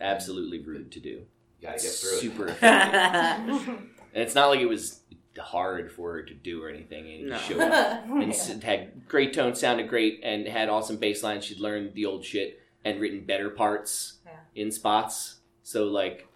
[0.00, 1.08] Absolutely rude to do.
[1.08, 1.26] You
[1.62, 2.20] gotta get through it.
[2.20, 3.68] Super effective.
[3.68, 3.88] and
[4.22, 5.00] it's not like it was
[5.42, 7.10] hard for her to do or anything.
[7.12, 7.38] And No.
[7.38, 11.44] she showed up and s- had great tone, sounded great, and had awesome bass lines.
[11.44, 14.32] She'd learned the old shit and written better parts Yeah.
[14.54, 15.36] in spots.
[15.62, 16.26] So like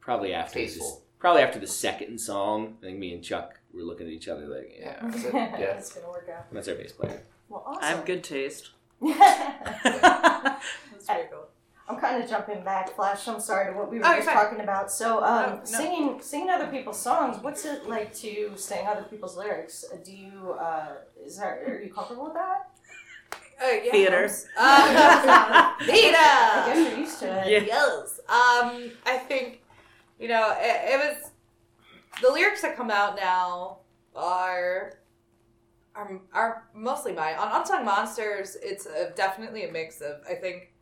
[0.00, 2.76] Probably after this, probably after the second song.
[2.80, 5.34] I think me and Chuck were looking at each other like, yeah, That's it.
[5.34, 5.56] Yeah.
[5.78, 6.52] it's gonna work out.
[6.52, 7.22] that's our bass player.
[7.48, 7.82] Well, awesome.
[7.82, 8.70] I have good taste.
[9.00, 11.48] That's pretty cool.
[11.88, 13.28] I'm kind of jumping back, Flash.
[13.28, 14.34] I'm sorry to what we were Oh, just fine.
[14.36, 14.90] talking about.
[14.90, 15.64] So, um, No, no.
[15.64, 17.36] singing singing other people's songs.
[17.42, 19.84] What's it like to sing other people's lyrics?
[19.92, 20.94] Uh, Do you uh,
[21.24, 22.70] is that are you comfortable with that?
[23.62, 23.90] Uh, yeah.
[23.92, 24.24] Theater.
[24.26, 26.12] Uh, I theater.
[26.66, 27.52] guess you're used to it.
[27.52, 27.74] Yeah.
[27.76, 28.20] Yes.
[28.28, 29.62] Um, I think,
[30.18, 31.30] you know, it, it was
[32.20, 33.78] the lyrics that come out now
[34.14, 34.94] are
[35.94, 37.36] are, are mostly mine.
[37.36, 40.72] On Unsung Monsters, it's a, definitely a mix of I think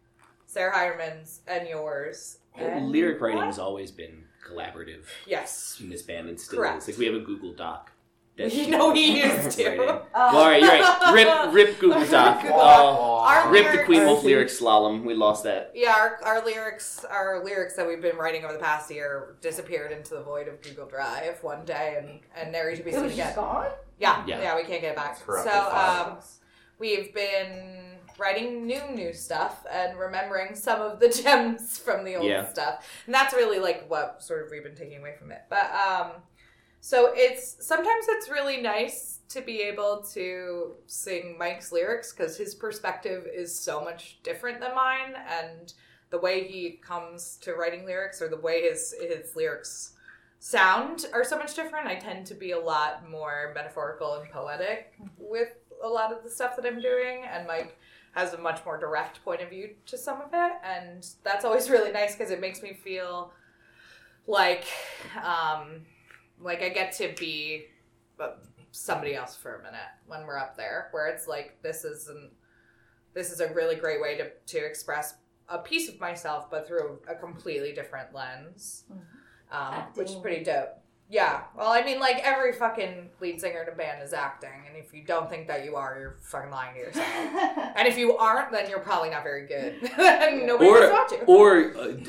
[0.54, 2.38] Sarah Hireman's and yours.
[2.56, 5.78] And Lyric writing has always been collaborative Yes.
[5.82, 6.82] in this band, and still Correct.
[6.82, 6.88] is.
[6.90, 7.90] Like we have a Google Doc.
[8.36, 9.68] You know he used to.
[9.68, 9.88] writing.
[9.88, 11.12] Uh, Well, all right, you're right.
[11.12, 12.42] Rip, rip Google Doc.
[12.42, 15.02] Good Oh, Our rip the lyrics- Queen Wolf lyric slalom.
[15.04, 15.72] We lost that.
[15.74, 19.90] Yeah, our, our lyrics, our lyrics that we've been writing over the past year disappeared
[19.90, 23.02] into the void of Google Drive one day, and and never to be it seen
[23.02, 23.26] was again.
[23.26, 23.70] just gone.
[23.98, 24.40] Yeah, Yeah.
[24.40, 25.16] yeah, we can't get it back.
[25.16, 26.10] So Corrupted file.
[26.12, 26.18] um,
[26.78, 32.26] we've been writing new new stuff and remembering some of the gems from the old
[32.26, 32.48] Yeah.
[32.48, 35.42] stuff, and that's really like what sort of we've been taking away from it.
[35.50, 36.12] But um,
[36.80, 42.54] so it's sometimes it's really nice to be able to sing Mike's lyrics because his
[42.54, 45.72] perspective is so much different than mine, and
[46.10, 49.92] the way he comes to writing lyrics or the way his his lyrics
[50.38, 51.86] sound are so much different.
[51.86, 55.48] I tend to be a lot more metaphorical and poetic with
[55.82, 57.76] a lot of the stuff that I'm doing, and Mike
[58.14, 61.68] has a much more direct point of view to some of it, and that's always
[61.74, 63.32] really nice because it makes me feel
[64.26, 64.66] like
[65.22, 65.82] um,
[66.40, 67.66] like I get to be
[68.20, 68.32] uh,
[68.70, 72.30] somebody else for a minute when we're up there, where it's like this isn't
[73.14, 75.14] this is a really great way to to express
[75.48, 78.84] a piece of myself, but through a completely different lens,
[79.52, 80.78] um, which is pretty dope.
[81.10, 84.74] Yeah, well, I mean, like every fucking lead singer in a band is acting, and
[84.74, 87.06] if you don't think that you are, you're fucking lying to yourself.
[87.76, 91.18] and if you aren't, then you're probably not very good, and nobody Or- wants to
[91.18, 91.34] watch you.
[91.34, 91.58] Or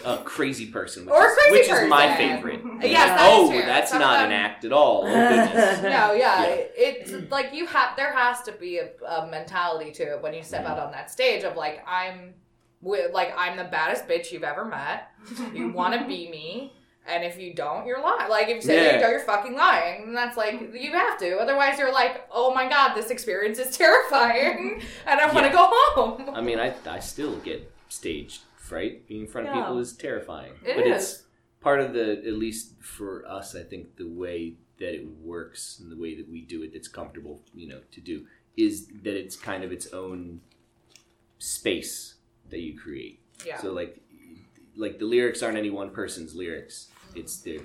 [0.08, 2.18] a, a crazy person, which, Or a is, crazy which is my person.
[2.18, 2.62] favorite.
[2.90, 3.66] Yes, that oh, is true.
[3.66, 5.02] that's Some not of an act at all.
[5.06, 5.82] Oh, goodness.
[5.82, 6.46] no, yeah, Yeah.
[6.78, 7.98] it's like you have.
[7.98, 10.72] There has to be a, a mentality to it when you step Mm-hmm.
[10.72, 12.34] out on that stage of like I'm,
[12.82, 15.10] wi- like I'm the baddest bitch you've ever met.
[15.54, 16.74] You want to be me,
[17.08, 18.30] and if you don't, you're lying.
[18.30, 18.96] Like if you say Yeah.
[18.96, 20.04] you don't, you're fucking lying.
[20.04, 20.82] And that's like mm.
[20.82, 21.38] you have to.
[21.38, 25.54] Otherwise, you're like, oh my god, this experience is terrifying, and I want to Yeah.
[25.54, 26.30] go home.
[26.36, 29.08] I mean, I, I still get stage fright.
[29.08, 30.54] Being in front of people is terrifying.
[30.66, 31.04] It but is.
[31.04, 31.24] it's
[31.62, 35.92] part of the, at least for us, I think the way that it works and
[35.92, 38.26] the way that we do it that's comfortable, you know, to do
[38.58, 40.42] is that it's kind of its own
[41.40, 42.16] space
[42.50, 43.20] that you create.
[43.46, 43.60] Yeah.
[43.60, 44.02] So like,
[44.76, 46.90] like the lyrics aren't any one person's lyrics.
[47.16, 47.62] It's the,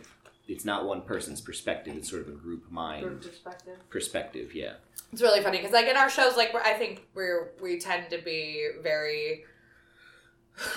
[0.49, 1.97] it's not one person's perspective.
[1.97, 3.91] It's sort of a group mind perspective.
[3.91, 4.55] perspective.
[4.55, 4.75] Yeah.
[5.13, 8.11] It's really funny because like in our shows, like we're, I think we're we tend
[8.11, 9.45] to be very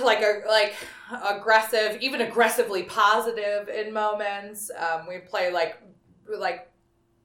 [0.04, 0.76] like a, like
[1.24, 4.72] aggressive, even aggressively positive in moments.
[4.78, 5.78] Um, we play like
[6.28, 6.70] like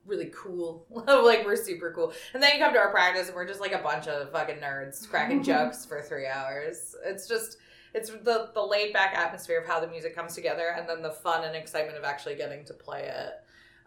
[0.07, 3.47] really cool, like we're super cool, and then you come to our practice and we're
[3.47, 6.95] just like a bunch of fucking nerds cracking jokes for three hours.
[7.05, 7.59] It's just
[7.95, 11.11] it's the the laid back atmosphere of how the music comes together, and then the
[11.11, 13.33] fun and excitement of actually getting to play it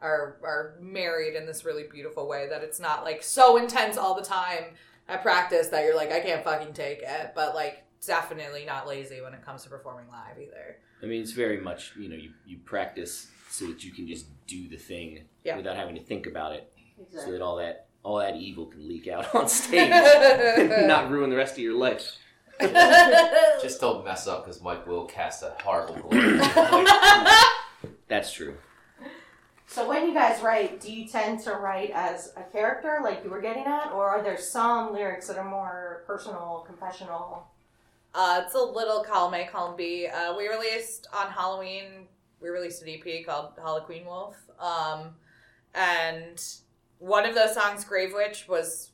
[0.02, 4.16] are are married in this really beautiful way that it's not like so intense all
[4.16, 4.66] the time
[5.08, 9.22] at practice that you're like I can't fucking take it, but like definitely not lazy
[9.22, 10.78] when it comes to performing live either.
[11.04, 14.26] I mean, it's very much you know you, you practice so that you can just
[14.48, 15.58] do the thing Yeah.
[15.58, 16.72] without having to think about it,
[17.14, 21.30] so that all that all that evil can leak out on stage, and not ruin
[21.30, 22.16] the rest of your life.
[23.62, 26.38] Just don't mess up because Mike will cast a horrible glare.
[26.38, 26.88] Like,
[28.08, 28.56] That's true.
[29.68, 33.30] So when you guys write, do you tend to write as a character, like you
[33.30, 37.48] were getting at, or are there some lyrics that are more personal, confessional?
[38.14, 40.08] Uh, it's a little column A, column B.
[40.08, 42.08] Uh, we released on Halloween.
[42.42, 45.16] We released an EP called Halloween Wolf, um,
[45.74, 46.44] and
[47.00, 48.92] one of those songs, Grave Witch, was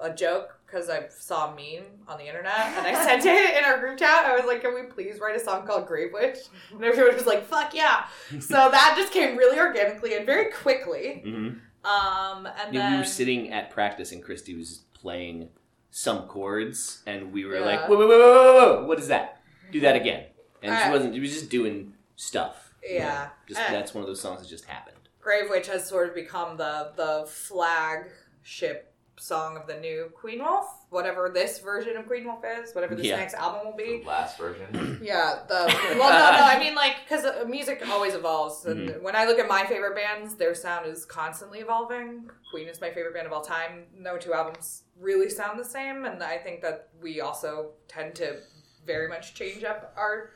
[0.00, 3.64] a joke because I saw a meme on the internet and I sent it in
[3.64, 4.24] our group chat.
[4.26, 6.38] I was like, "Can we please write a song called Grave Witch?"
[6.70, 8.06] And everyone was like, "Fuck yeah!"
[8.40, 11.22] So that just came really organically and very quickly.
[11.24, 11.48] hmm
[11.88, 15.48] Um, and Yeah, then we were sitting at practice, and Christy was playing
[15.90, 17.64] some chords, and we were Yeah.
[17.64, 18.84] like, "Whoa, whoa, whoa, whoa, whoa!
[18.86, 19.40] What is that?
[19.72, 20.24] Do that again."
[20.62, 20.92] And she Alright.
[20.92, 21.14] wasn't.
[21.14, 22.74] She was just doing stuff.
[22.82, 23.04] you know?
[23.06, 23.28] Yeah.
[23.46, 24.96] Just that's one of those songs that just happened.
[25.20, 30.66] Grave Witch has sort of become the the flagship song of the new Queen Wolf,
[30.90, 33.16] whatever this version of Queen Wolf is, whatever this Yeah.
[33.16, 34.04] next album will the be.
[34.06, 34.98] last version.
[35.02, 35.64] Yeah, the
[35.98, 39.38] well, no, no, I mean like because uh, music always evolves, and when I look
[39.38, 42.28] at my favorite bands, their sound is constantly evolving.
[42.50, 43.84] Queen is my favorite band of all time.
[43.96, 48.38] No two albums really sound the same, and I think that we also tend to
[48.86, 50.30] very much change up our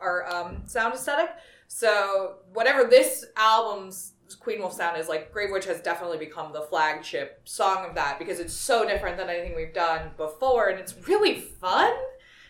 [0.00, 1.30] our um, sound aesthetic.
[1.68, 6.62] So whatever this album's Queen Wolf sound is like, Grave Witch has definitely become the
[6.62, 10.94] flagship song of that because it's so different than anything we've done before, and it's
[11.08, 11.92] really fun.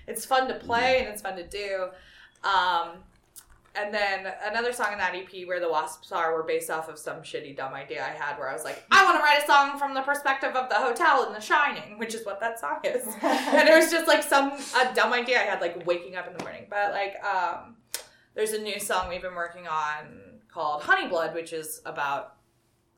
[0.07, 1.89] It's fun to play and it's fun to do.
[2.43, 2.99] Um,
[3.77, 6.99] and then another song in that EP where the Wasps are were based off of
[6.99, 9.47] some shitty dumb idea I had where I was like, I want to write a
[9.47, 12.81] song from the perspective of the hotel in The Shining, which is what that song
[12.83, 13.07] is.
[13.23, 16.37] and it was just like some a dumb idea I had like waking up in
[16.37, 16.67] the morning.
[16.69, 17.77] But like um
[18.35, 22.37] there's a new song we've been working on called Honey Blood, which is about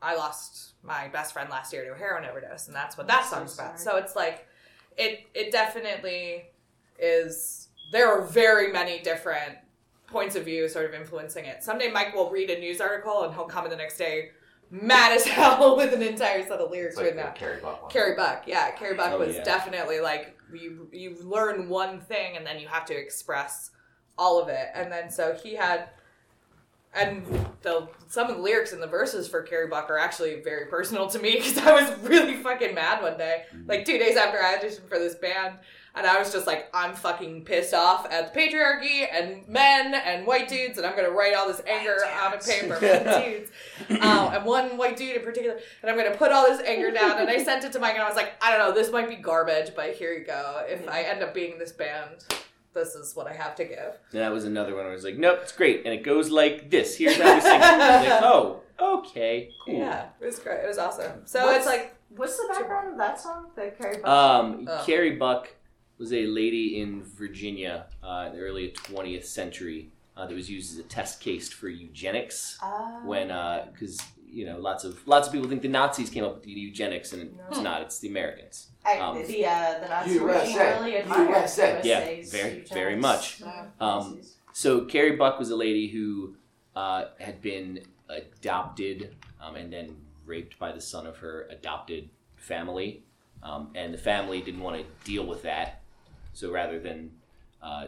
[0.00, 3.22] I lost my best friend last year to a heroin overdose, and that's what that
[3.22, 3.80] I'm so song's about.
[3.80, 4.46] So it's like
[4.96, 6.46] it it definitely
[6.98, 9.58] is there are very many different
[10.06, 11.62] points of view sort of influencing it.
[11.62, 14.30] Someday Mike will read a news article and he'll come in the next day
[14.70, 17.34] mad as hell with an entire set of lyrics It's like written out.
[17.34, 17.90] Carrie Buck one.
[17.90, 19.44] Carrie Buck, yeah, Carrie Buck Oh, was yeah.
[19.44, 23.70] definitely like you you learn one thing and then you have to express
[24.18, 25.88] all of it, and then so he had,
[26.94, 27.24] and
[27.62, 31.06] the some of the lyrics in the verses for Carrie Buck are actually very personal
[31.08, 34.56] to me because I was really fucking mad one day, like two days after I
[34.56, 35.56] auditioned for this band.
[35.94, 40.26] And I was just like, I'm fucking pissed off at the patriarchy and men and
[40.26, 42.74] white dudes, and I'm gonna write all this anger on a paper.
[42.80, 43.50] White dudes
[44.02, 47.18] um, and one white dude in particular, and I'm gonna put all this anger down.
[47.18, 49.06] And I sent it to Mike, and I was like, I don't know, this might
[49.06, 50.64] be garbage, but here you go.
[50.66, 52.24] If I end up being in this band,
[52.74, 53.98] this is what I have to give.
[54.12, 55.82] And that was another one where I was like, nope, it's great.
[55.84, 56.96] And it goes like this.
[56.96, 57.60] Here's how we sing it.
[57.60, 59.74] Was like, oh, okay, cool.
[59.78, 60.64] Yeah, it was great.
[60.64, 61.22] It was awesome.
[61.26, 63.46] So What's- it's like, What's the background of that song?
[63.56, 64.82] The Carrie Buck Um, Oh.
[64.84, 65.48] Carrie Buck
[65.96, 70.72] was a lady in Virginia uh, in the early 20th century uh, that was used
[70.72, 73.00] as a test case for eugenics Ah.
[73.06, 73.28] when,
[73.72, 73.98] because
[74.32, 77.12] you know, lots of lots of people think the Nazis came up with the eugenics,
[77.12, 77.82] and it's not.
[77.82, 78.68] It's the Americans.
[78.84, 81.80] I, um, the uh, the Nazi USA, regime really admired USA.
[81.84, 82.70] Yeah, very- eugenics.
[82.72, 83.40] very much.
[83.40, 84.20] Yeah, Um,
[84.54, 86.34] So Carrie Buck was a lady who
[86.74, 93.02] uh, had been adopted um, and then raped by the son of her adopted family,
[93.42, 95.80] um, and the family didn't want to deal with that.
[96.32, 97.12] So rather than
[97.62, 97.86] uh,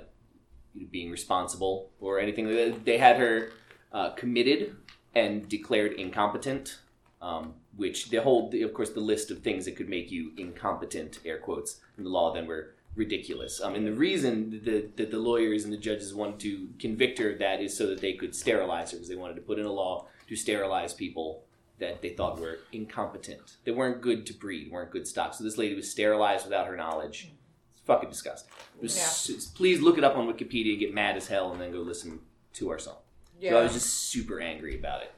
[0.91, 2.47] being responsible or anything,
[2.85, 3.51] they had her
[3.93, 4.77] uh, committed
[5.15, 6.79] and declared incompetent.
[7.23, 11.21] Um, which the whole, of course, the list of things that could make you incompetent,
[11.25, 13.63] air quotes, in the law then were ridiculous.
[13.63, 17.33] Um, and the reason that, that the lawyers and the judges wanted to convict her
[17.33, 19.65] of that is so that they could sterilize her, because they wanted to put in
[19.65, 21.45] a law to sterilize people
[21.79, 23.57] that they thought were incompetent.
[23.65, 25.33] They weren't good to breed, weren't good stock.
[25.33, 27.33] So this lady was sterilized without her knowledge.
[27.73, 28.53] It's fucking disgusting.
[28.77, 31.73] It was, s- please look it up on Wikipedia, get mad as hell, and then
[31.73, 32.21] go listen
[32.53, 32.99] to our song.
[33.45, 33.51] Yeah.
[33.53, 35.13] So I was just super angry about it.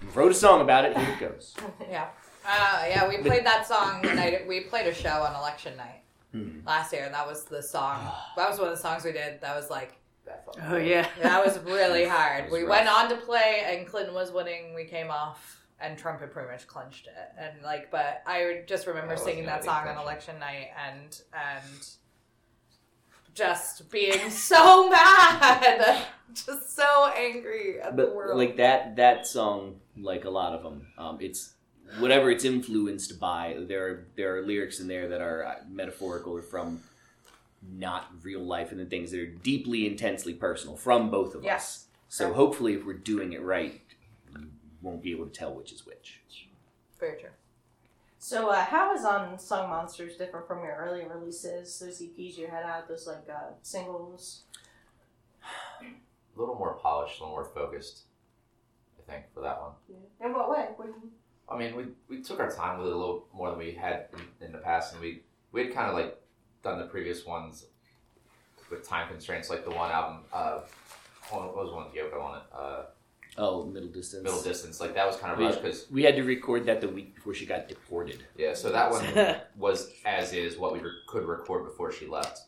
[0.00, 0.96] And wrote a song about it.
[0.96, 1.54] Here it goes.
[1.90, 2.06] Yeah.
[2.44, 6.00] Uh, yeah, we played that song the night we played a show on election night
[6.32, 6.60] Hmm.
[6.66, 7.98] last year, and that was the song.
[8.36, 9.40] That was one of the songs we did.
[9.42, 9.98] That was like
[10.68, 11.06] Oh yeah.
[11.22, 12.44] that was really hard.
[12.44, 12.70] Was We rough.
[12.70, 14.74] went on to play, and Clinton was winning.
[14.74, 17.28] We came off, and Trump had pretty much clinched it.
[17.38, 21.86] And like, but I just remember That singing that song on election night, and and
[23.34, 26.06] just being so mad, just
[26.82, 28.38] so angry at the but world.
[28.38, 31.54] like that that song like a lot of them um, it's
[31.98, 36.32] whatever it's influenced by there are there are lyrics in there that are uh, metaphorical
[36.36, 36.82] or from
[37.70, 41.56] not real life and then things that are deeply intensely personal from both of Yeah.
[41.56, 43.80] us so hopefully if we're doing it right
[44.34, 44.48] you
[44.80, 46.20] won't be able to tell which is which
[46.98, 47.30] Very true.
[48.18, 49.02] So, uh, how is
[49.42, 51.76] Song Monsters different from your earlier releases?
[51.80, 54.42] Those EPs you had out, those like uh, singles.
[56.36, 58.02] A little more polished, a little more focused.
[58.98, 59.72] I think for that one.
[59.88, 60.26] Yeah.
[60.26, 60.68] In what way?
[60.76, 61.10] What do you
[61.48, 64.06] I mean, we, we took our time with it a little more than we had
[64.40, 66.18] in, in the past, and we we had kind of like
[66.62, 67.66] done the previous ones
[68.70, 70.20] with time constraints, like the one album.
[70.32, 70.60] Uh,
[71.30, 72.42] what was the one with Yoko on it?
[72.54, 72.82] Uh,
[73.38, 74.80] oh middle distance Middle Distance.
[74.80, 75.46] Like that was kind of Yeah.
[75.46, 78.54] rushed because we had to record that the week before she got deported yeah.
[78.54, 79.04] So that one
[79.56, 82.40] was as is what we re- could record before she left.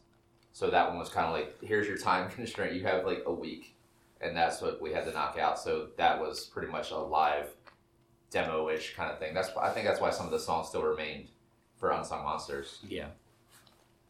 [0.54, 2.74] So that one was kind of like, here's your time constraint.
[2.74, 3.74] You have like a week,
[4.20, 5.58] and that's what we had to knock out.
[5.58, 7.50] So that was pretty much a live
[8.30, 9.34] demo-ish kind of thing.
[9.34, 11.28] That's I think that's why some of the songs still remained
[11.76, 12.78] for Unsung Monsters.
[12.88, 13.08] yeah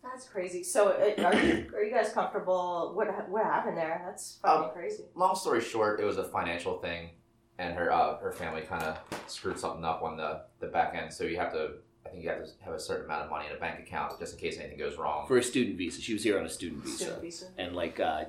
[0.03, 0.63] That's crazy.
[0.63, 2.93] So, uh, are you are you guys comfortable?
[2.95, 4.03] What what happened there?
[4.07, 5.05] That's fucking Um, crazy.
[5.15, 7.11] long story short, it was a financial thing,
[7.59, 11.11] and her uh, her family kind of screwed something up on the, the back end.
[11.13, 11.77] So you have to,
[12.07, 14.19] I think you have to have a certain amount of money in a bank account
[14.19, 15.27] just in case anything goes wrong.
[15.27, 17.47] for a student visa she was here on a student visa Student visa.
[17.59, 18.25] and like uh,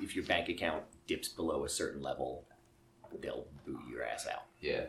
[0.00, 2.44] if your bank account dips below a certain level,
[3.20, 4.42] they'll boot your ass out.
[4.60, 4.84] Yeah,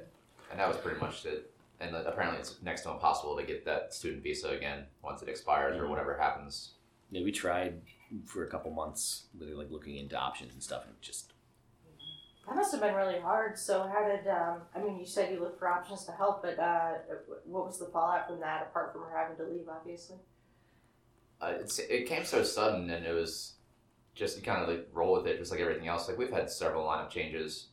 [0.50, 1.52] and that was pretty much it.
[1.80, 5.28] And uh, apparently, it's next to impossible to get that student visa again once it
[5.30, 5.90] expires or Mhm.
[5.90, 6.72] whatever happens.
[7.12, 7.82] Yeah, we tried
[8.26, 11.34] for a couple months, really like looking into options and stuff, and just
[12.48, 13.58] That must have been really hard.
[13.58, 14.62] So how did um?
[14.76, 16.94] I mean, you said you looked for options to help, but uh,
[17.46, 18.68] what was the fallout from that?
[18.70, 20.18] Apart from her having to leave, obviously.
[21.42, 23.56] Uh, it's, it came so sudden, and it was
[24.14, 26.08] just you kind of like roll with it, just like everything else.
[26.08, 27.68] Like we've had several lineup changes,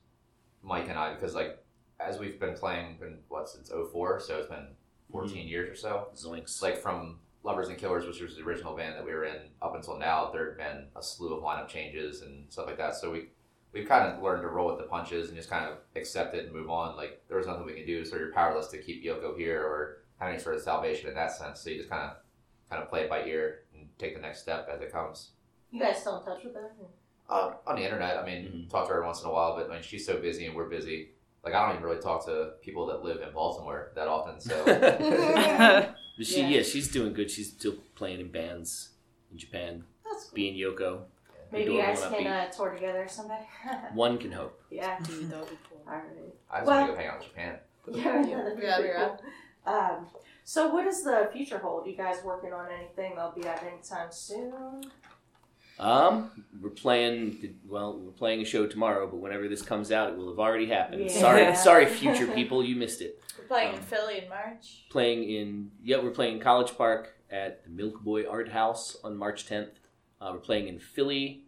[0.62, 1.58] Mike and I, because like
[2.00, 4.68] as we've been playing, been what since 04, so it's been
[5.10, 6.08] 14 years or so.
[6.14, 6.62] zoinks.
[6.62, 9.74] Like from Lovers and Killers, which was the original band that we were in, up
[9.74, 12.94] until now, there had been a slew of lineup changes and stuff like that.
[12.94, 13.28] So we
[13.72, 16.44] we've kind of learned to roll with the punches and just kind of accept it
[16.44, 16.96] and move on.
[16.96, 19.98] Like there was nothing we can do, so you're powerless to keep Yoko here or
[20.18, 21.60] have any sort of salvation in that sense.
[21.60, 22.16] So you just kind of
[22.70, 25.30] kind of play it by ear and take the next step as it comes.
[25.70, 26.70] You guys still in touch with her?
[27.28, 29.74] Uh, on the internet, I mean, talk to her once in a while, but I
[29.74, 31.10] mean, she's so busy and we're busy.
[31.44, 34.38] Like I don't even really talk to people that live in Baltimore that often.
[34.40, 34.54] So
[36.20, 36.48] she, Yeah.
[36.48, 36.62] yeah.
[36.62, 37.30] she's doing good.
[37.30, 38.90] She's still playing in bands
[39.30, 40.34] in Japan, That's cool.
[40.34, 41.00] being Yoko.
[41.52, 43.46] Maybe you guys can uh, tour together someday.
[43.94, 44.60] One can hope.
[44.70, 44.98] yeah.
[45.02, 45.82] Dude, that would be cool.
[45.86, 46.04] All right.
[46.50, 47.58] I just Well- want to go hang out in Japan.
[47.90, 49.08] Yeah, that'd be Yeah, pretty yeah.
[49.64, 49.74] cool.
[49.74, 50.06] Um,
[50.44, 51.86] so what does the future hold?
[51.86, 54.84] You guys working on anything that'll be out anytime soon?
[55.78, 57.56] Um, we're playing.
[57.66, 60.66] Well, we're playing a show tomorrow, but whenever this comes out, it will have already
[60.66, 61.02] happened.
[61.10, 61.18] Yeah.
[61.20, 63.20] Sorry, sorry, future people, you missed it.
[63.38, 64.84] We're playing in Um, Philly in March.
[64.90, 69.46] Playing in yeah, we're playing College Park at the Milk Boy Art House on March
[69.48, 69.70] 10th.
[70.22, 71.42] Uh, we're playing in Philly.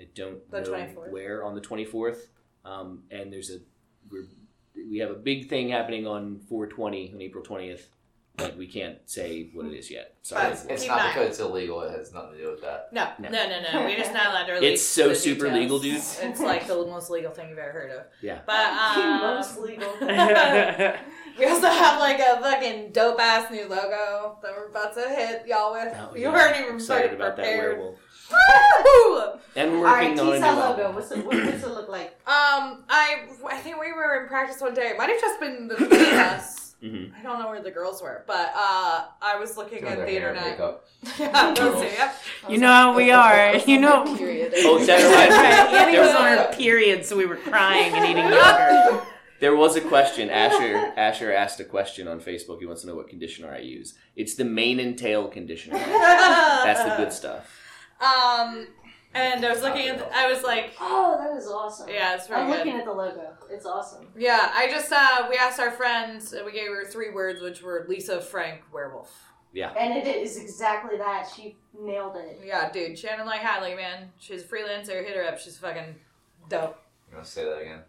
[0.00, 1.10] I don't The know 24th.
[1.10, 2.18] where on the 24th.
[2.64, 3.58] Um, and there's a
[4.10, 4.26] we're,
[4.76, 7.82] we have a big thing happening on 420 on April 20th.
[8.36, 10.16] But we can't say what it is yet.
[10.22, 10.50] Sorry.
[10.50, 11.82] But- It's not because it's illegal.
[11.82, 12.92] It has nothing to do with that.
[12.92, 13.28] No, No.
[13.28, 13.84] no, no, no.
[13.84, 14.72] We're just not allowed to release.
[14.80, 15.60] It's so the super details.
[15.60, 15.94] legal, dude.
[16.30, 18.02] It's like the most legal thing you've ever heard of.
[18.22, 18.40] Yeah.
[18.44, 19.88] But um, Most legal.
[20.00, 25.46] we also have like a fucking dope ass new logo that we're about to hit
[25.46, 25.94] y'all with.
[25.96, 26.32] Oh, you yeah.
[26.32, 27.98] weren't even excited fucking about that werewolf.
[28.30, 29.22] Woo!
[29.56, 30.92] And we're All right, working on a tease new logo.
[30.92, 32.08] What's it, what, what's it look like?
[32.26, 34.88] Um, I I think we were in practice one day.
[34.88, 36.60] It might have just been the three of us.
[36.84, 37.12] Mhm.
[37.18, 40.04] I don't know where the girls were, but uh, I was looking Doing at the
[40.04, 40.50] hair internet.
[40.50, 40.84] makeup.
[41.18, 42.14] yeah, those two, yep.
[42.50, 43.56] You know how we are.
[43.56, 44.04] You know.
[44.18, 44.52] Period.
[44.56, 45.78] Oh, that Right, reminds me.
[45.78, 49.02] Annie was on her period, so we were crying and eating yogurt.
[49.40, 50.28] There was a question.
[50.28, 52.58] Asher Asher asked a question on Facebook.
[52.60, 53.94] He wants to know what conditioner I use.
[54.14, 55.78] It's the mane and tail conditioner.
[55.78, 57.50] That's the good stuff.
[58.04, 58.66] Um,
[59.14, 59.98] and I was looking at.
[59.98, 61.88] The, I was like, Oh, that is awesome.
[61.88, 62.58] yeah, it's very I'm good.
[62.58, 63.32] looking at the logo.
[63.50, 64.08] It's awesome.
[64.16, 66.32] Yeah, I just uh, we asked our friends.
[66.32, 69.12] and We gave her three words, which were Lisa, Frank, werewolf.
[69.52, 69.70] Yeah.
[69.78, 71.28] And it is exactly that.
[71.34, 72.40] She nailed it.
[72.44, 75.04] Yeah, dude, Shannon Light Hadley, man, she's a freelancer.
[75.06, 75.38] Hit her up.
[75.38, 75.94] She's fucking
[76.48, 76.76] dope.
[77.08, 77.80] You want to say that again?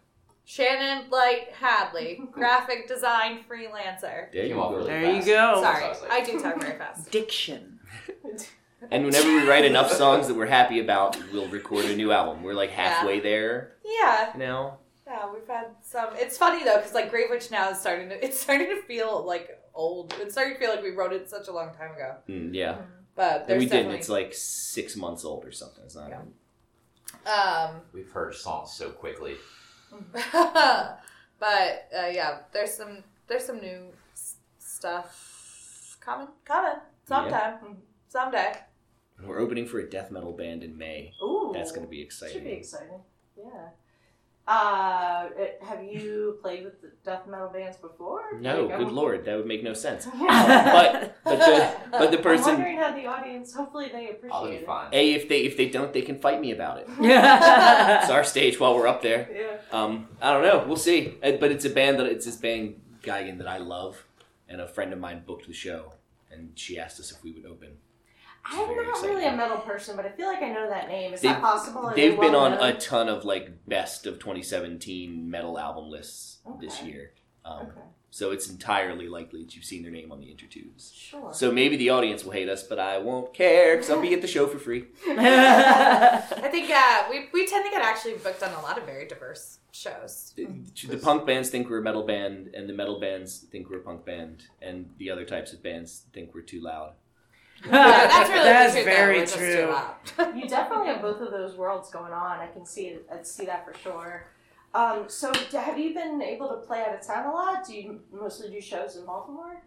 [0.44, 4.30] Shannon Light Hadley, graphic design freelancer.
[4.32, 4.76] There you Came go.
[4.76, 5.60] really There you go.
[5.60, 7.10] Sorry, I like- I do talk very fast.
[7.10, 7.80] Diction.
[8.90, 12.42] And whenever we write enough songs that we're happy about, we'll record a new album.
[12.42, 14.78] We're like halfway there Yeah, now.
[15.06, 16.10] yeah, we've had some.
[16.16, 18.16] It's funny though, because like Grave Witch now is starting to.
[18.24, 20.14] It's starting to feel like old.
[20.20, 22.16] It's starting to feel like we wrote it such a long time ago.
[22.28, 22.76] Mm, yeah,
[23.14, 23.92] But there's we didn't.
[23.92, 25.84] It's like six months old or something.
[25.84, 26.08] It's not.
[26.10, 26.20] Yeah.
[26.20, 26.32] even-
[27.26, 29.36] um, We've heard songs so quickly.
[30.12, 37.76] but uh, yeah, there's some there's some new s- stuff coming coming sometime
[38.08, 38.54] someday.
[39.24, 41.12] We're opening for a death metal band in May.
[41.22, 41.50] Ooh.
[41.54, 42.34] That's going to be exciting.
[42.42, 42.88] Should exciting.
[42.88, 43.52] be exciting.
[43.54, 43.68] Yeah.
[44.48, 45.28] Uh,
[45.62, 48.22] have you played with the death metal bands before?
[48.40, 50.06] No, Like, good lord, that would make no sense.
[50.16, 50.72] Yeah.
[50.72, 53.52] But but the but the I'm person wondering how the audience.
[53.54, 54.66] Hopefully, they appreciate that'll be it.
[54.66, 54.88] fine.
[54.92, 56.86] a if they if they don't they can fight me about it.
[57.00, 59.28] It's our stage while we're up there.
[59.34, 59.56] Yeah.
[59.76, 60.64] Um, I don't know.
[60.66, 61.14] We'll see.
[61.24, 64.04] Uh, But it's a band that it's this band Geigen that I love,
[64.48, 65.94] and a friend of mine booked the show,
[66.30, 67.78] and she asked us if we would open.
[68.50, 71.12] I'm not really a metal person, but I feel like I know that name.
[71.14, 71.80] Is They've- that possible?
[71.86, 72.62] Are They've they been well on known?
[72.70, 77.12] a ton of like best of 2017 metal album lists this year.
[77.44, 77.80] Um, Okay.
[78.10, 80.90] So it's entirely likely that you've seen their name on the intertubes.
[80.94, 81.34] Sure.
[81.34, 84.22] So maybe the audience will hate us, but I won't care because I'll be at
[84.22, 84.86] the show for free.
[85.06, 89.06] I think uh, we we tend to get actually booked on a lot of very
[89.06, 90.32] diverse shows.
[90.34, 90.46] The,
[90.88, 93.82] the punk bands think we're a metal band, and the metal bands think we're a
[93.82, 96.92] punk band, and the other types of bands think we're too loud.
[97.64, 98.90] Yeah, that's really That's the truth, though.
[98.96, 100.40] very We're just too true.
[100.40, 102.38] you definitely have both of those worlds going on.
[102.40, 103.08] I can see it.
[103.12, 104.26] I see that for sure.
[104.74, 107.66] Um, so, have you been able to play out of town a lot?
[107.66, 109.62] Do you mostly do shows in Baltimore?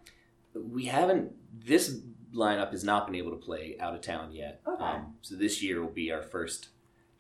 [0.54, 1.34] We haven't.
[1.66, 2.00] This
[2.34, 4.62] lineup has not been able to play out of town yet.
[4.68, 4.84] Okay.
[4.84, 6.70] Um, so this year will be our first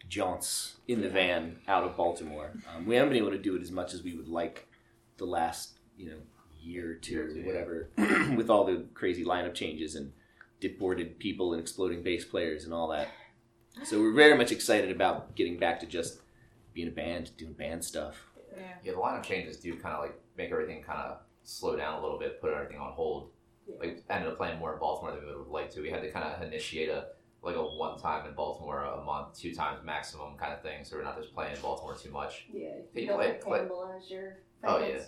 [0.07, 2.51] jaunts in the van out of Baltimore.
[2.75, 4.67] Um, we haven't been able to do it as much as we would like
[5.17, 6.17] the last you know
[6.61, 7.45] year or two, Year or two, yeah.
[7.45, 7.89] whatever,
[8.35, 10.11] with all the crazy lineup changes and
[10.59, 13.07] deported people and exploding bass players and all that.
[13.83, 16.19] So we're very much excited about getting back to just
[16.73, 18.17] being a band, doing band stuff.
[18.55, 18.63] Yeah.
[18.83, 22.01] Yeah, the lineup changes do kind of like make everything kind of slow down a
[22.01, 23.31] little bit, put everything on hold.
[23.79, 25.81] Like ended up playing more in Baltimore than we would have liked to.
[25.81, 27.07] We had to kind of initiate a
[27.41, 30.83] like a one time in Baltimore a month, two times maximum kind of thing.
[30.83, 32.47] So we're not just playing in Baltimore too much.
[32.51, 34.99] Yeah, Hey, you don't play- play- cannibalize your Oh, yeah.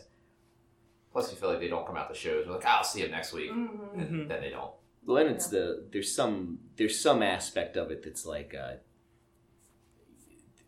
[1.12, 2.48] Plus, you feel like they don't come out to shows.
[2.48, 3.94] We're like, "Ah, I'll see them next week, Mhm.
[3.96, 4.72] and then they don't.
[5.06, 8.74] Well, then it's the there's some there's some aspect of it that's like uh,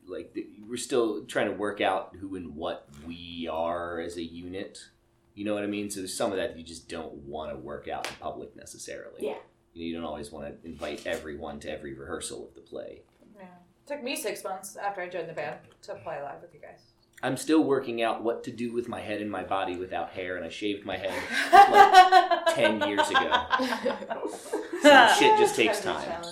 [0.07, 4.23] like the, we're still trying to work out who and what we are as a
[4.23, 4.79] unit.
[5.35, 5.89] You know what I mean?
[5.89, 9.25] So there's some of that you just don't want to work out in public necessarily.
[9.25, 9.37] Yeah.
[9.73, 13.01] You don't always want to invite everyone to every rehearsal of the play.
[13.35, 13.45] Yeah.
[13.45, 16.59] It took me six months after I joined the band to play live with you
[16.59, 16.92] guys.
[17.23, 20.35] I'm still working out what to do with my head and my body without hair,
[20.35, 21.13] and I shaved my head
[22.53, 23.45] ten years ago.
[24.81, 26.22] Some shit just takes It's gotta be a time.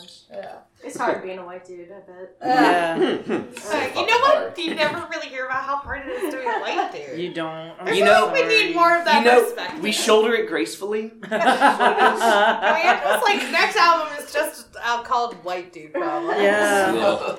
[0.97, 0.97] Challenge.
[0.97, 0.97] yeah.
[0.97, 2.35] It's hard being a white dude, I bet.
[2.41, 2.95] Yeah.
[2.95, 4.57] Uh, you know what?
[4.57, 7.19] You never really hear about how hard it is to be a white dude.
[7.19, 7.51] You don't.
[7.79, 9.81] I You feel know- like we need more of that you know, perspective.
[9.81, 11.11] we shoulder it gracefully.
[11.31, 16.35] I mean, it's just like next album is just out called White Dude Problem.
[16.41, 17.35] Yeah.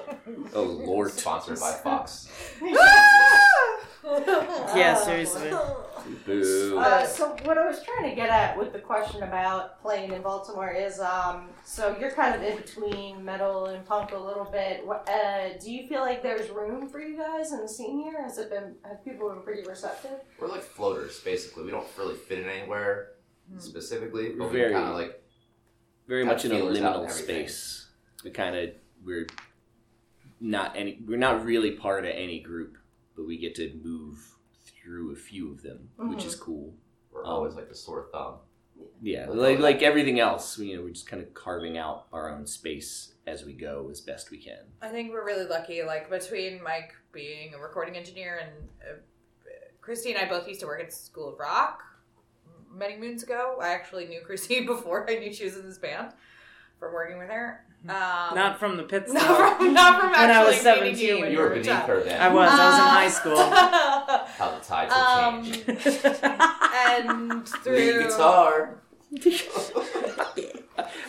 [0.54, 1.10] Oh Lord.
[1.12, 2.28] Sponsored by Fox.
[4.74, 5.50] Yeah, seriously.
[6.26, 6.78] Boo.
[6.78, 10.22] Uh, so what I was trying to get at with the question about playing in
[10.22, 14.86] Baltimore is, um, so you're kind of in between metal and punk a little bit.
[14.86, 18.22] What, uh, do you feel like there's room for you guys in the scene here?
[18.22, 18.74] Has it been?
[18.84, 20.20] Have people been pretty receptive?
[20.40, 21.64] We're like floaters, basically.
[21.64, 23.10] We don't really fit in anywhere
[23.58, 25.22] specifically, but we Very- kind of like
[26.08, 27.88] Very much in a feelers out and liminal space.
[28.24, 28.70] We kind of
[29.04, 29.26] we're
[30.40, 30.98] not any.
[31.06, 32.76] We're not really part of any group,
[33.16, 34.31] but we get to move
[34.82, 36.74] through a few of them, which is cool.
[37.12, 38.36] we're Um, always like the sore thumb.
[39.00, 42.06] Yeah, We'll like like everything else, we, you know, we're just kind of carving out
[42.12, 44.58] our own space as we go as best we can.
[44.80, 45.82] I think we're really lucky.
[45.82, 48.94] Like between Mike being a recording engineer and uh,
[49.80, 51.82] Christy and I both used to work at School of Rock
[52.74, 53.58] many moons ago.
[53.60, 56.12] I actually knew Christy before I knew she was in this band
[56.82, 57.64] from working with her.
[57.84, 61.08] Um, Not from the pit not from not from When I actually was meeting 17.
[61.08, 61.88] you when You you were were beneath child.
[61.88, 62.20] her then.
[62.20, 62.48] I was.
[62.52, 63.36] I was in Uh, high school.
[64.38, 65.68] How the tides have um, changed.
[66.74, 68.78] and through Lead guitar.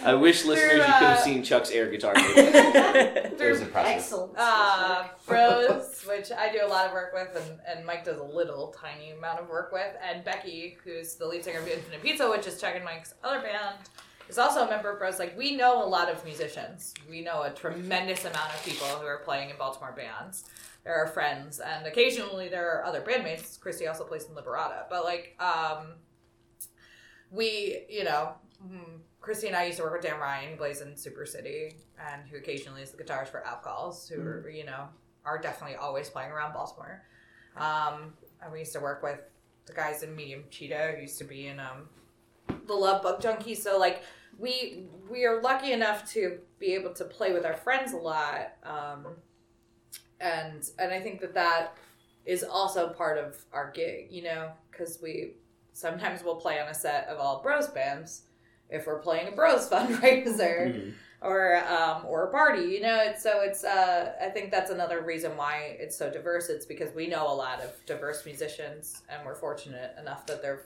[0.06, 2.14] I wish listeners Through, you could have uh, seen Chuck's air guitar.
[2.16, 2.34] movie.
[2.36, 3.92] It was through impressive.
[3.96, 4.34] Excellent.
[4.38, 8.24] uh, Bros, which I do a lot of work with, and, and Mike does a
[8.24, 12.30] little tiny amount of work with, and Becky, who's the lead singer of Infinite Pizza,
[12.30, 13.78] which is Chuck and Mike's other band,
[14.30, 15.20] is also a member of Bros.
[15.20, 16.94] Like we know a lot of musicians.
[17.10, 20.46] We know a tremendous amount of people who are playing in Baltimore bands.
[20.84, 23.60] There are friends, and occasionally there are other bandmates.
[23.60, 25.94] Christy also plays in Liberata, but like, um,
[27.32, 28.34] we, you know,
[28.66, 31.78] mm, Christy and I used to work with Dan Ryan, who plays in Super City,
[32.12, 34.90] and who occasionally is the guitarist for Outcalls, who are, you know,
[35.24, 37.02] are definitely always playing around Baltimore.
[37.56, 39.20] Um, and we used to work with
[39.66, 41.88] the guys in Medium Cheetah, who used to be in um,
[42.68, 43.56] the Love Bug Junkie.
[43.56, 44.04] So like,
[44.40, 48.54] we we are lucky enough to be able to play with our friends a lot,
[48.64, 49.06] um,
[50.20, 51.76] and and I think that that
[52.26, 55.34] is also part of our gig, you know, because we
[55.74, 58.24] sometimes we'll play on a set of all bros bands
[58.70, 60.94] if we're playing a bros fundraiser Mhm.
[61.22, 62.64] or um, or a party.
[62.64, 63.64] You know, it's, so it's.
[63.64, 66.50] Uh, I think that's another reason why it's so diverse.
[66.50, 70.66] It's because we know a lot of diverse musicians, and we're fortunate enough that they're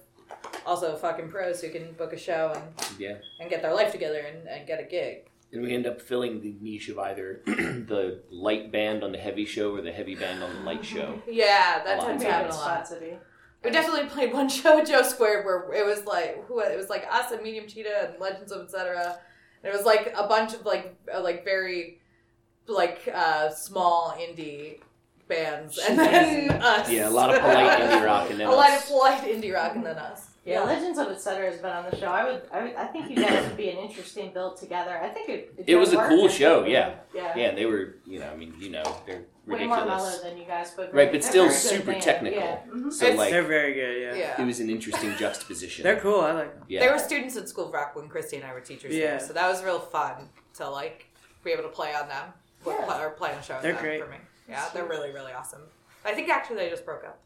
[0.66, 3.16] also fucking pros who can book a show and, Yeah.
[3.40, 5.30] and get their life together and, and get a gig.
[5.54, 9.46] And we end up filling the niche of either the light band on the heavy
[9.46, 11.22] show or the heavy band on the light show.
[11.28, 12.08] Yeah, that A lot.
[12.08, 12.88] tends Maybe to a happen good a lot.
[12.88, 13.18] spot to be.
[13.64, 16.90] We definitely played one show at Joe Squared where it was like who it was
[16.90, 19.20] like us and Medium Cheetah and Legends of Etc.
[19.64, 22.00] And it was like a bunch of like uh, like very
[22.68, 24.80] like uh small indie
[25.28, 26.90] bands and then us.
[26.90, 28.84] Yeah, a lot of polite indie rock and then a lot us.
[28.84, 30.28] of polite indie rock and then us.
[30.46, 31.46] Yeah, Legends of Etc.
[31.52, 32.08] has been on the show.
[32.08, 34.98] I would, I, would, I think you guys would be an interesting build together.
[34.98, 35.54] I think it.
[35.68, 36.08] It was a work.
[36.08, 36.96] cool show, yeah.
[37.14, 37.34] Yeah.
[37.36, 40.44] Yeah, they were, you know, I mean, you know, they're Way more mellow than you
[40.46, 42.02] guys, but Right, but still super band.
[42.04, 42.38] technical.
[42.40, 42.60] Yeah.
[42.70, 42.92] Mhm.
[42.92, 44.02] So It's- like, They're very good.
[44.02, 44.14] Yeah.
[44.16, 44.42] Yeah.
[44.42, 45.84] it was an interesting juxtaposition.
[45.84, 46.20] They're cool.
[46.22, 46.64] I like them.
[46.68, 46.80] Yeah.
[46.86, 49.18] They were students at School of Rock when Christy and I were teachers Yeah.
[49.18, 51.06] there, so that was real fun to like
[51.46, 52.34] be able to play on them
[52.66, 53.02] Yeah.
[53.06, 53.58] or play on a show.
[53.62, 54.02] They're great.
[54.04, 54.18] for me.
[54.48, 55.62] Yeah, they're really really awesome.
[56.06, 57.20] I think actually they just broke up.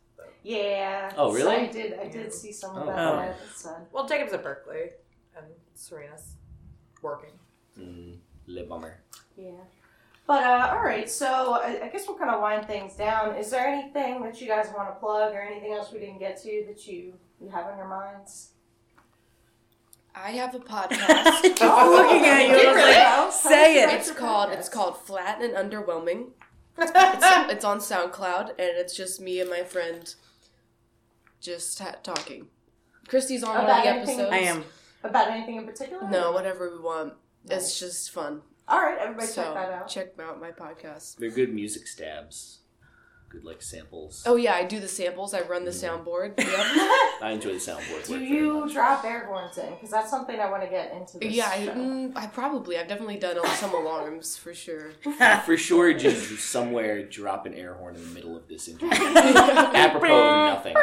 [0.44, 1.12] Yeah.
[1.18, 1.42] Oh, really?
[1.44, 2.00] So I did.
[2.00, 2.86] I did see some of Oh.
[2.88, 2.98] that.
[3.00, 3.16] Oh.
[3.18, 3.86] but It's sad.
[3.92, 4.90] Well, Jacob's at Berklee
[5.38, 5.46] and
[5.76, 6.36] Serena's
[7.02, 7.32] working.
[7.80, 8.18] Mm,
[8.48, 9.00] le bummer.
[9.38, 9.52] Yeah.
[10.28, 13.36] But uh, all right, so I, I guess we'll kind of wind things down.
[13.36, 16.42] Is there anything that you guys want to plug, or anything else we didn't get
[16.44, 18.52] to that you you have on your minds?
[20.16, 21.42] I have a podcast.
[21.56, 23.90] Just looking at you, I was like, say it.
[23.94, 26.30] it's called it's called Flat and Underwhelming.
[26.82, 26.92] It's,
[27.54, 30.14] it's on SoundCloud, and it's just me and my friend
[31.40, 32.48] just ha- talking.
[33.08, 34.20] Christy's on one of the anything?
[34.20, 34.34] episodes.
[34.34, 34.64] I am.
[35.04, 36.08] About anything in particular?
[36.10, 37.14] No, whatever we want.
[37.50, 38.42] It's just fun.
[38.68, 39.88] All right, everybody, so check that out.
[39.88, 41.18] check out my podcast.
[41.18, 42.60] They're good music stabs.
[43.32, 44.24] Good like samples.
[44.26, 45.34] Oh yeah, I do the samples.
[45.34, 46.34] I run the soundboard.
[46.38, 46.50] Yep.
[47.22, 48.06] I enjoy the soundboard.
[48.08, 49.70] Do you drop air horns in?
[49.70, 51.18] Because that's something I want to get into.
[51.20, 52.78] This yeah, I, mm, I probably.
[52.78, 54.92] I've definitely done some alarms for sure.
[55.46, 58.90] For sure, just somewhere drop an air horn in the middle of this interview.
[58.92, 60.76] Apropos of nothing.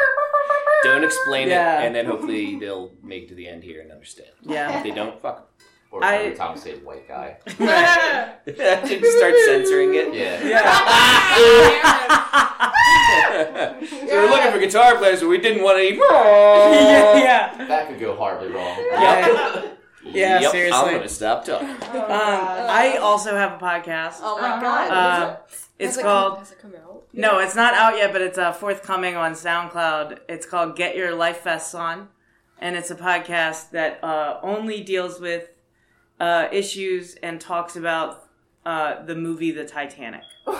[0.83, 1.81] Don't explain Yeah.
[1.81, 4.29] it, and then hopefully they'll make it to the end here and understand.
[4.41, 4.77] Yeah.
[4.77, 5.43] If they don't, fuck 'em.
[5.91, 7.37] Or I- every time I say white guy.
[7.47, 10.13] Just start censoring it.
[10.13, 10.39] Yeah.
[13.89, 15.97] so we're looking for guitar players, but we didn't want any.
[15.97, 17.65] yeah, yeah.
[17.67, 18.77] That could go horribly wrong.
[18.91, 19.65] Yeah.
[20.03, 20.89] Yeah, Yep, seriously.
[20.89, 21.69] I'm gonna stop talking.
[21.93, 22.09] Oh, Um,
[22.69, 24.19] I also have a podcast.
[24.21, 24.91] Oh my god.
[24.91, 25.37] Uh,
[25.77, 26.33] it's Has it called.
[26.33, 27.03] Come, has it come out?
[27.13, 30.19] No, it's not out yet, but it's uh, forthcoming on SoundCloud.
[30.29, 32.07] It's called Get Your Life Vests On,
[32.59, 35.49] and it's a podcast that uh, only deals with
[36.19, 38.27] uh, issues and talks about
[38.65, 40.23] uh, the movie The Titanic.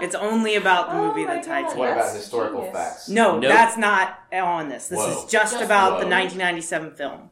[0.00, 1.76] It's only about the Oh movie my The Titanic.
[1.76, 2.74] What about historical genius.
[2.76, 3.08] facts?
[3.08, 3.52] No, Nope.
[3.52, 4.88] that's not on this.
[4.88, 5.10] This Whoa.
[5.10, 7.30] is just Just about the 1997 film.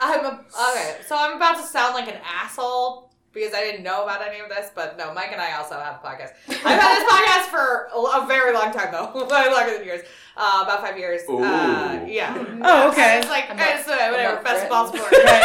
[0.00, 0.28] I'm a,
[0.70, 4.40] okay, so I'm about to sound like an asshole because I didn't know about any
[4.40, 6.30] of this, but no, Mike and I also have a podcast.
[6.48, 10.02] I've had this podcast for a, a very long time though, way longer than yours,
[10.36, 11.22] uh, about five years.
[11.28, 12.34] Uh, yeah.
[12.62, 13.18] Oh, okay.
[13.18, 14.38] It's like I'm not- it's, uh, whatever.
[14.38, 14.70] I'm not Best Brit.
[14.70, 15.08] Baltimore.
[15.10, 15.43] I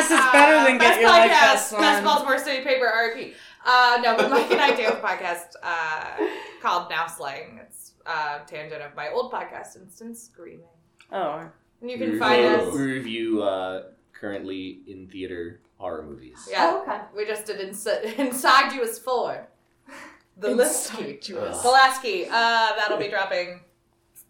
[0.00, 2.04] guess it's better than Get best Your Life podcast, Vests Best On.
[2.04, 3.32] Baltimore City Paper RP.
[3.66, 6.26] Uh, no, but Mike and I do a podcast uh,
[6.62, 7.58] called Now Slaying.
[7.62, 10.64] It's uh, tangent of my old podcast, Instant Screaming.
[11.12, 11.48] Oh,
[11.80, 12.18] And you can Ooh.
[12.18, 12.48] find Ooh.
[12.68, 12.74] us.
[12.74, 13.82] We review uh,
[14.12, 16.48] currently in theater horror movies.
[16.50, 16.70] Yeah.
[16.72, 17.00] Oh, okay.
[17.16, 19.48] We just did Insi- Insidious Four.
[20.38, 21.16] The Lasky.
[21.16, 22.26] Insidious- The Last Key.
[22.26, 22.30] Uh,
[22.76, 23.60] that'll be dropping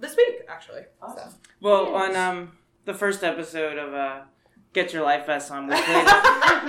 [0.01, 0.83] this week, actually.
[1.15, 1.29] So.
[1.61, 2.53] well, on um
[2.87, 4.21] the first episode of uh
[4.75, 6.07] Get Your Life Vests On, we played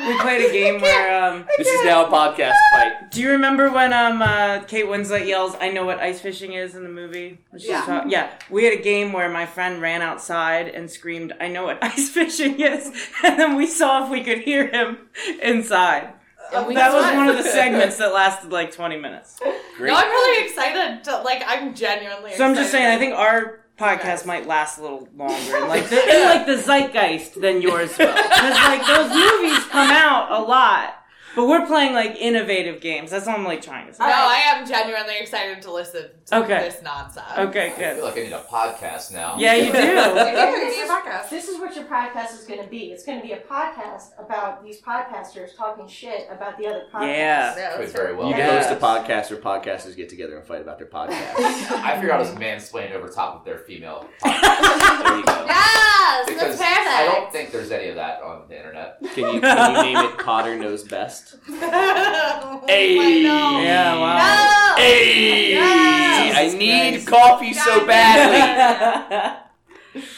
[0.07, 1.45] we played a game where um.
[1.57, 3.11] This is now a podcast fight.
[3.11, 6.75] Do you remember when um uh, Kate Winslet yells, "I know what ice fishing is"
[6.75, 7.39] in the movie?
[7.55, 7.85] Yeah.
[7.85, 8.31] talk- yeah.
[8.49, 12.09] We had a game where my friend ran outside and screamed, "I know what ice
[12.09, 12.85] fishing is,"
[13.23, 15.09] and then we saw if we could hear him
[15.41, 16.13] inside.
[16.53, 19.39] And that was one of the segments that lasted like twenty minutes.
[19.77, 19.89] Great.
[19.91, 21.03] No, I'm really excited.
[21.03, 22.33] To, like, I'm genuinely.
[22.33, 25.87] So I'm just saying, I think our podcast might last a little longer, in like
[25.89, 30.43] the, in like the zeitgeist than yours will, because like those movies come out a
[30.43, 30.98] lot,
[31.39, 33.11] but we're playing like innovative games.
[33.11, 34.03] That's what I'm like trying to say.
[34.03, 36.59] No, I am genuinely excited to listen to Okay.
[36.69, 37.25] this nonsense.
[37.37, 37.85] Okay, good.
[37.85, 39.35] I feel like I need a podcast now.
[39.37, 39.77] Yeah, you do.
[39.77, 41.29] Yeah, we need podcast.
[41.29, 42.87] This is what your podcast is going to be.
[42.91, 47.01] It's going to be a podcast about these podcasters talking shit about the other podcasts.
[47.07, 47.55] Yeah.
[47.57, 48.27] Yeah, Could that's very well.
[48.27, 48.39] You be.
[48.41, 48.61] can Yeah.
[48.61, 51.35] host a podcast where podcasters get together and fight about their podcast.
[51.37, 54.07] I figure out this mansplain over top of their female.
[54.21, 55.03] podcast.
[55.03, 55.45] there you go.
[55.45, 56.87] Yes, Because that's perfect.
[56.89, 58.97] I don't think there's any of that on the internet.
[59.13, 61.28] Can you can you name it Potter Knows Best?
[61.49, 63.23] Oh, Hey.
[63.23, 63.59] no.
[63.61, 64.75] Yeah, wow.
[64.77, 64.83] No.
[64.83, 65.51] Hey!
[65.51, 66.53] Yes.
[66.53, 67.07] I need Christ.
[67.07, 69.39] coffee so badly.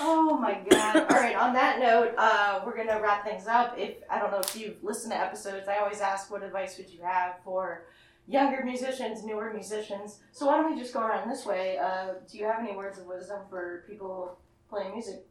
[0.02, 0.98] Oh my god.
[1.10, 3.76] All right, on that note, uh, we're going to wrap things up.
[3.78, 6.90] If I don't know if you've listened to episodes, I always ask what advice would
[6.90, 7.86] you have for
[8.28, 10.20] younger musicians, newer musicians.
[10.34, 11.78] So why don't we just go around this way?
[11.78, 14.38] Uh, do you have any words of wisdom for people
[14.70, 15.26] playing music?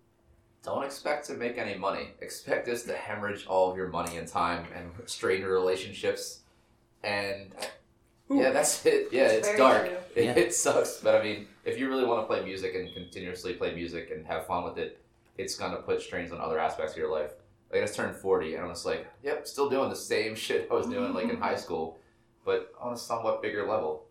[0.62, 2.10] Don't expect to make any money.
[2.20, 6.40] Expect this to hemorrhage all of your money and time and strain your relationships.
[7.02, 7.52] And
[8.30, 9.08] yeah, that's it.
[9.10, 9.86] Yeah, It's it's dark.
[10.14, 10.34] It, Yeah.
[10.36, 13.74] it sucks, but I mean, if you really want to play music and continuously play
[13.74, 15.00] music and have fun with it,
[15.38, 17.32] it's gonna put strains on other aspects of your life.
[17.72, 20.68] Like I just turned forty, and I'm just like, yep, still doing the same shit
[20.70, 21.60] I was doing like in high mm-hmm.
[21.60, 21.98] school,
[22.44, 24.04] but on a somewhat bigger level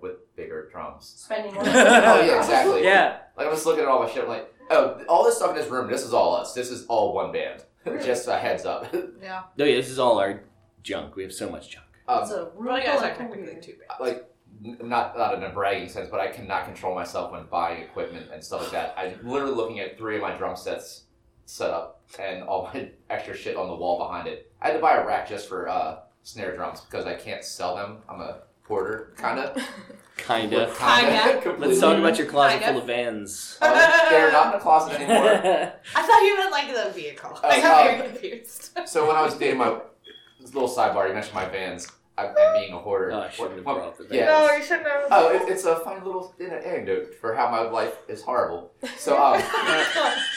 [0.00, 1.14] with bigger drums.
[1.16, 2.84] Spending more oh yeah, exactly.
[2.84, 3.18] yeah.
[3.36, 4.22] Like I'm just looking at all my shit.
[4.22, 5.90] I'm like, oh, all this stuff in this room.
[5.90, 6.54] This is all us.
[6.54, 7.64] This is all one band.
[8.04, 8.94] just a heads up.
[9.22, 9.42] Yeah.
[9.56, 10.42] No, yeah, this is all our
[10.82, 11.16] junk.
[11.16, 11.86] We have so much junk.
[12.08, 13.62] um, So, Well, you full guys are technically weird.
[13.62, 14.00] two bands.
[14.00, 14.30] like
[14.64, 18.26] n- not not in a bragging sense, but I cannot control myself when buying equipment
[18.32, 18.94] and stuff like that.
[18.98, 21.04] I'm literally looking at three of my drum sets
[21.46, 24.50] set up and all my extra shit on the wall behind it.
[24.60, 27.76] I had to buy a rack just for uh, snare drums because I can't sell
[27.76, 27.98] them.
[28.08, 29.56] I'm a porter, kind of.
[30.16, 30.72] Kinda.
[30.78, 31.56] Kinda.
[31.58, 32.72] Let's talk about your closet Kinda.
[32.72, 33.58] full of vans.
[33.60, 35.18] Uh, they're not in the closet anymore.
[35.94, 37.38] I thought you meant like the vehicle.
[37.42, 37.96] Oh, I got oh.
[37.96, 38.70] very confused.
[38.86, 39.80] So when I was dating my
[40.40, 41.90] this little sidebar, you mentioned my vans.
[42.16, 43.10] I'm, I'm being a hoarder.
[43.12, 44.26] Oh, I shouldn't have brought the yeah.
[44.26, 45.04] No, you shouldn't have.
[45.10, 48.72] Oh, it, it's a funny little you anecdote for how my life is horrible.
[48.96, 49.40] So, um,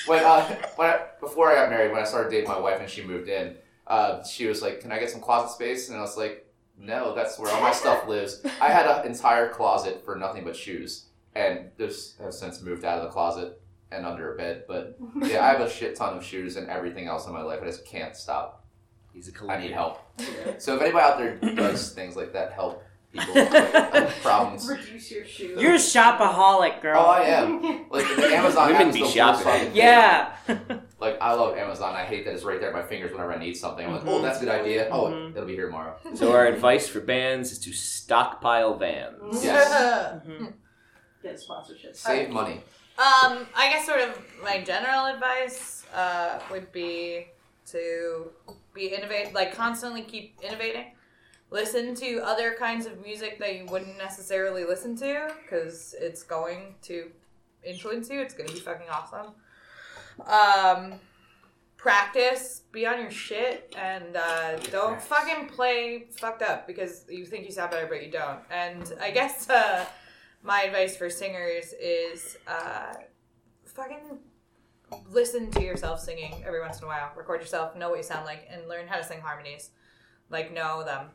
[0.07, 2.89] when uh, when I, before I got married, when I started dating my wife and
[2.89, 3.55] she moved in,
[3.85, 6.46] uh, she was like, "Can I get some closet space?" And I was like,
[6.77, 10.55] "No, that's where all my stuff lives." I had an entire closet for nothing but
[10.55, 11.05] shoes,
[11.35, 13.61] and those have since moved out of the closet
[13.91, 14.65] and under a bed.
[14.67, 17.59] But yeah, I have a shit ton of shoes and everything else in my life.
[17.61, 18.65] I just can't stop.
[19.13, 19.61] He's a I collector.
[19.61, 19.99] I need help.
[20.59, 22.83] So if anybody out there does things like that, help
[23.13, 24.67] people with problems.
[24.67, 25.61] Reduce your shoes.
[25.61, 27.03] You're a shopaholic, girl.
[27.05, 27.85] Oh, I am.
[27.89, 29.17] Like the Amazon Women app be shopping.
[29.25, 29.75] worst fucking thing.
[29.75, 30.35] Yeah.
[30.99, 31.95] Like I love Amazon.
[31.95, 33.85] I hate that it's right there at my fingers whenever I need something.
[33.85, 34.89] I'm like, oh, that's a good idea.
[34.91, 35.31] Oh, Mhm.
[35.31, 35.95] it'll be here tomorrow.
[36.15, 39.43] So our advice for bands is to stockpile vans.
[39.43, 40.21] Yes.
[40.27, 40.53] Mhm.
[41.23, 41.39] Get sponsorships.
[41.41, 41.95] sponsorship.
[41.95, 42.61] Save money.
[42.97, 47.27] Um, I guess sort of my general advice uh, would be
[47.67, 48.31] to
[48.73, 50.85] be innovate, like constantly keep innovating.
[51.49, 56.75] Listen to other kinds of music that you wouldn't necessarily listen to because it's going
[56.83, 57.09] to
[57.63, 58.19] influence you.
[58.19, 59.33] It's going to be fucking awesome.
[60.25, 60.99] Um,
[61.77, 67.45] practice, be on your shit, and uh, don't fucking play fucked up because you think
[67.45, 68.39] you sound better but you don't.
[68.51, 69.85] And I guess uh,
[70.43, 72.93] my advice for singers is uh,
[73.63, 74.19] fucking
[75.09, 77.11] listen to yourself singing every once in a while.
[77.15, 79.71] Record yourself, know what you sound like, and learn how to sing harmonies.
[80.29, 81.07] Like know them,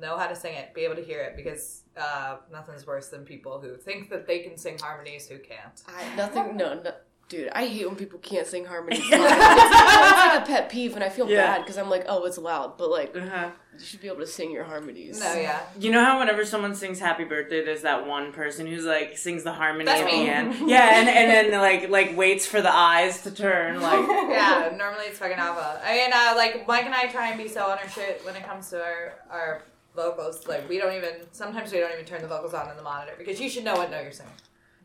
[0.00, 3.24] know how to sing it, be able to hear it because uh, nothing's worse than
[3.24, 5.82] people who think that they can sing harmonies who can't.
[5.88, 6.56] I, nothing.
[6.56, 6.92] No, no,
[7.28, 7.48] dude.
[7.52, 9.00] I hate when people can't sing harmonies.
[9.02, 11.46] it's, it's like a pet peeve, and I feel Yeah.
[11.56, 13.50] bad because I'm like, oh, it's loud, but like, Uh-huh.
[13.76, 15.18] you should be able to sing your harmonies.
[15.20, 15.60] No, yeah.
[15.78, 19.42] You know how whenever someone sings "Happy Birthday," there's that one person who's like sings
[19.44, 20.26] the harmony That's at me.
[20.26, 20.54] the end.
[20.68, 23.80] Yeah, and, and then like like waits for the eyes to turn.
[23.88, 25.80] Like yeah, normally it's fucking alpha.
[25.84, 28.36] I mean, uh, like Mike and I try and be so on our shit when
[28.36, 29.62] it comes to our our
[30.02, 30.46] vocals.
[30.46, 33.14] Like we don't even sometimes we don't even turn the vocals on in the monitor
[33.18, 34.32] because you should know what note you're singing.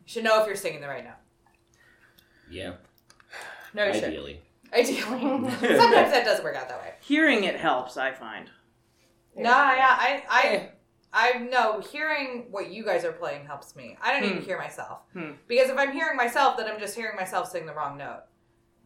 [0.06, 1.12] You should know if you're singing the right note.
[2.50, 2.72] Yeah,
[3.72, 4.04] No, you should.
[4.04, 4.42] ideally.
[4.72, 5.00] Ideally,
[5.50, 6.94] sometimes that doesn't work out that way.
[7.00, 8.50] hearing it helps, I find.
[9.36, 10.68] No, yeah, I I.
[11.16, 13.96] I know hearing what you guys are playing helps me.
[14.02, 14.44] I don't even Hmm.
[14.46, 15.32] hear myself Hmm.
[15.46, 18.22] because if I'm hearing myself, then I'm just hearing myself sing the wrong note.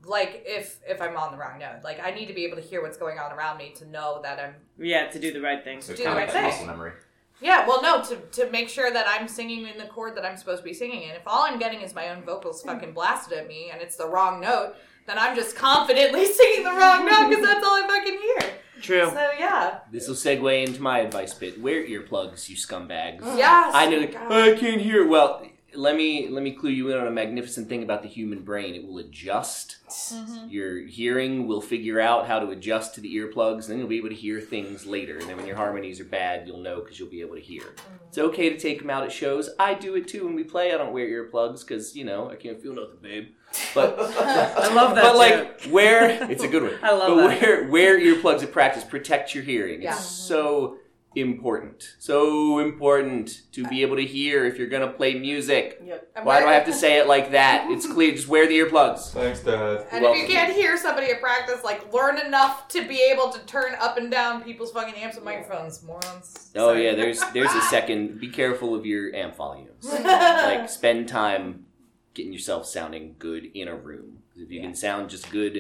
[0.05, 2.63] Like if if I'm on the wrong note, like I need to be able to
[2.63, 5.63] hear what's going on around me to know that I'm Yeah, to do the right
[5.63, 5.81] thing.
[5.81, 6.45] So Do the right like thing.
[6.45, 6.93] muscle memory.
[7.41, 10.37] Yeah, well, no, to, to make sure that I'm singing in the chord that I'm
[10.37, 11.11] supposed to be singing in.
[11.11, 12.69] If all I'm getting is my own vocals hmm.
[12.69, 14.75] fucking blasted at me and it's the wrong note,
[15.07, 18.59] then I'm just confidently singing the wrong note because that's all I fucking hear.
[18.81, 19.11] True.
[19.11, 19.79] So, yeah.
[19.91, 21.61] This will segue into my advice bit.
[21.61, 23.21] Wear earplugs, you scumbags.
[23.37, 23.75] Yes.
[23.75, 24.07] I know.
[24.07, 24.33] God.
[24.33, 25.07] I can't hear.
[25.07, 28.41] Well, let me let me clue you in on a magnificent thing about the human
[28.43, 28.75] brain.
[28.75, 29.77] It will adjust.
[29.89, 30.51] Mhm.
[30.51, 33.99] Your hearing will figure out how to adjust to the earplugs, and then you'll be
[33.99, 35.19] able to hear things later.
[35.19, 37.63] And then when your harmonies are bad, you'll know because you'll be able to hear.
[38.09, 39.51] It's okay to take them out at shows.
[39.59, 40.73] I do it too when we play.
[40.73, 43.29] I don't wear earplugs because you know I can't feel nothing, babe.
[43.75, 45.03] But I love that.
[45.03, 45.17] but joke.
[45.65, 46.75] like wear it's a good one.
[46.83, 47.41] I love but that.
[47.43, 48.85] wear wear earplugs at practice.
[48.85, 49.83] Protect your hearing.
[49.83, 49.95] Yeah.
[49.95, 50.78] It's so
[51.17, 51.97] important.
[51.99, 55.81] So important to be able to hear if you're gonna play music.
[56.15, 57.67] And Why do I have to say it like that?
[57.71, 58.13] It's clear.
[58.15, 59.11] Just wear the earplugs.
[59.13, 59.87] Thanks, Dad.
[59.91, 63.31] And Well- if you can't hear somebody at practice, like, learn enough to be able
[63.31, 66.51] to turn up and down people's fucking amps and microphones, morons.
[66.55, 66.85] Oh Sorry.
[66.87, 68.21] yeah, there's there's a second.
[68.21, 69.85] Be careful of your amp volumes.
[69.93, 71.67] Like spend time
[72.15, 74.19] getting yourself sounding good in a room.
[74.37, 75.55] If you can sound just good,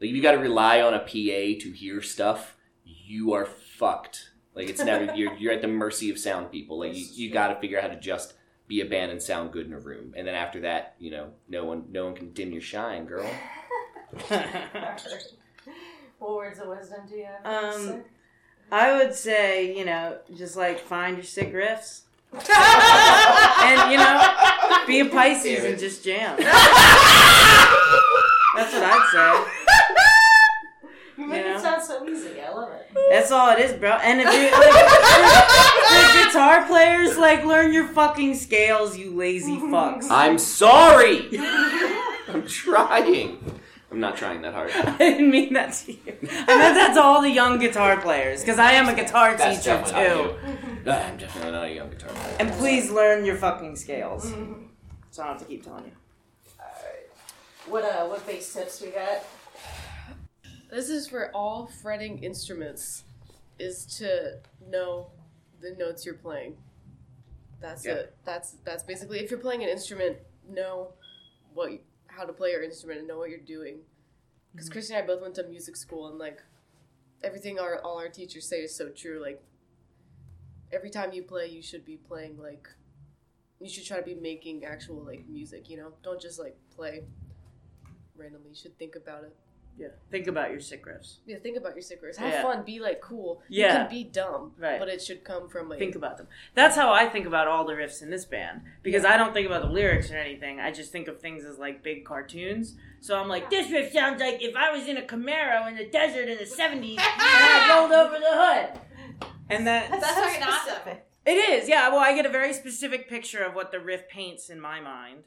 [0.00, 4.30] like if you got to rely on a PA to hear stuff, you are fucked.
[4.58, 6.80] Like it's never you're you're at the mercy of sound people.
[6.80, 8.34] Like you, you got to figure out how to just
[8.66, 11.28] be a band and sound good in a room, and then after that, you know,
[11.48, 13.30] no one no one can dim your shine, girl.
[16.18, 17.46] what words of wisdom do you have?
[17.46, 18.04] Um, sir?
[18.72, 22.00] I would say, you know, just like find your sick riffs.
[22.32, 22.42] and,
[23.92, 24.34] you know,
[24.86, 26.36] be a Pisces and just jam.
[26.38, 26.50] That's
[28.74, 29.57] what I'd say.
[31.18, 31.56] You make you know?
[31.56, 32.40] it sound so easy.
[32.40, 32.88] I love it.
[33.10, 33.90] That's all it is, bro.
[33.90, 40.06] And if you like, the guitar players, like, learn your fucking scales, you lazy fucks.
[40.10, 41.28] I'm sorry.
[42.28, 43.60] I'm trying.
[43.90, 44.70] I'm not trying that hard.
[44.74, 45.98] I didn't mean that to you.
[46.06, 49.58] I meant that to all the young guitar players, because I am a guitar That's
[49.58, 50.04] teacher definitely
[50.44, 50.84] too.
[50.84, 51.10] not you.
[51.10, 52.36] I'm definitely not a young guitar player.
[52.38, 54.30] And please learn your fucking scales.
[55.10, 55.92] So I don't have to keep telling you.
[56.60, 57.08] All right.
[57.66, 59.24] What uh, what bass tips we got?
[60.70, 63.04] This is for all fretting instruments,
[63.58, 64.38] is to
[64.68, 65.10] know
[65.60, 66.56] the notes you're playing.
[67.60, 67.94] That's Yeah.
[67.94, 68.16] it.
[68.24, 70.92] That's that's basically if you're playing an instrument, know
[71.54, 71.72] what
[72.06, 73.80] how to play your instrument and know what you're doing.
[74.52, 74.72] Because mm-hmm.
[74.72, 76.42] Christy and I both went to music school and like
[77.22, 79.20] everything our all our teachers say is so true.
[79.20, 79.42] Like
[80.70, 82.68] every time you play, you should be playing like
[83.60, 85.68] you should try to be making actual like music.
[85.68, 87.04] You know, don't just like play
[88.16, 88.50] randomly.
[88.50, 89.34] You should think about it.
[89.78, 89.88] Yeah.
[90.10, 91.18] Think about your sick riffs.
[91.26, 92.16] Yeah, think about your sick riffs.
[92.16, 92.42] Have Yeah.
[92.42, 92.64] fun.
[92.64, 93.42] Be like cool.
[93.48, 93.66] Yeah.
[93.66, 94.78] You can be dumb, Right.
[94.78, 96.26] but it should come from like Think about them.
[96.54, 99.46] That's how I think about all the riffs in this band because I don't think
[99.46, 100.58] about the lyrics or anything.
[100.60, 102.76] I just think of things as like big cartoons.
[103.00, 105.84] So I'm like, this riff sounds like if I was in a Camaro in the
[105.86, 108.80] desert in the '70s and I rolled over the hood.
[109.48, 110.74] And that That's so fucking awesome.
[110.74, 111.04] specific.
[111.24, 111.88] It is, yeah.
[111.90, 115.24] Well, I get a very specific picture of what the riff paints in my mind.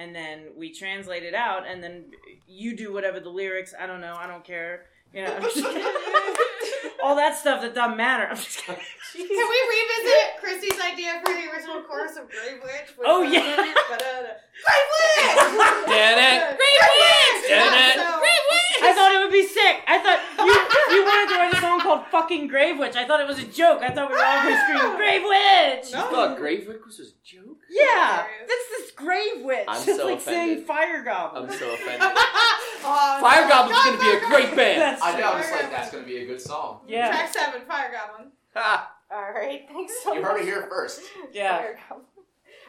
[0.00, 2.06] And then we translate it out, and then
[2.48, 3.74] you do whatever the lyrics.
[3.78, 4.16] I don't know.
[4.18, 4.86] I don't care.
[5.12, 5.34] You know,
[7.02, 8.26] all that stuff that doesn't matter.
[8.30, 8.80] I'm just kidding.
[9.12, 12.94] Can we revisit Christy's idea for the original chorus of Grave Witch?
[13.04, 13.56] Oh, yeah.
[13.56, 15.36] Grave Witch!
[15.86, 16.56] Dun-it.
[16.56, 17.50] Grave Witch!
[17.50, 17.96] Dun-it.
[17.96, 18.20] So-
[18.82, 19.82] I thought it would be sick.
[19.86, 23.20] I thought you you wanted to write a song called "Fucking Grave Witch." I thought
[23.20, 23.82] it was a joke.
[23.82, 26.98] I thought we were all going to scream "Grave Witch." You thought Grave Witch was
[27.00, 27.58] a joke?
[27.70, 28.48] Yeah, Hilarious.
[28.48, 29.64] that's this Grave Witch.
[29.68, 30.64] I'm it's so like saying.
[30.64, 31.44] Fire Goblin.
[31.50, 32.00] I'm so offended.
[32.02, 33.48] Oh, Fire no.
[33.48, 34.80] Goblin's God, gonna be a Fire great band.
[34.80, 35.26] That's I know.
[35.32, 35.56] I was true.
[35.56, 36.80] like, that's gonna be a good song.
[36.88, 37.08] Yeah.
[37.08, 38.32] Track seven, Fire Goblin.
[38.54, 38.92] Ha!
[39.12, 40.30] All right, thanks so You much.
[40.30, 41.00] heard it here first.
[41.32, 41.58] Yeah.
[41.58, 42.06] Fire Goblin.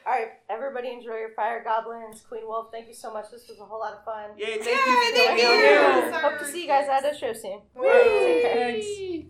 [0.05, 2.21] All right, everybody enjoy your Fire Goblins.
[2.21, 3.25] Queen Wolf, thank you so much.
[3.31, 4.31] This was a whole lot of fun.
[4.35, 4.57] Yay!
[4.57, 5.11] Thank Yay, you.
[5.13, 6.19] thank coming you.
[6.19, 7.61] Hope to see you guys at a show soon.
[7.75, 7.87] Whee!
[7.87, 8.53] Take.
[8.53, 9.27] Thanks.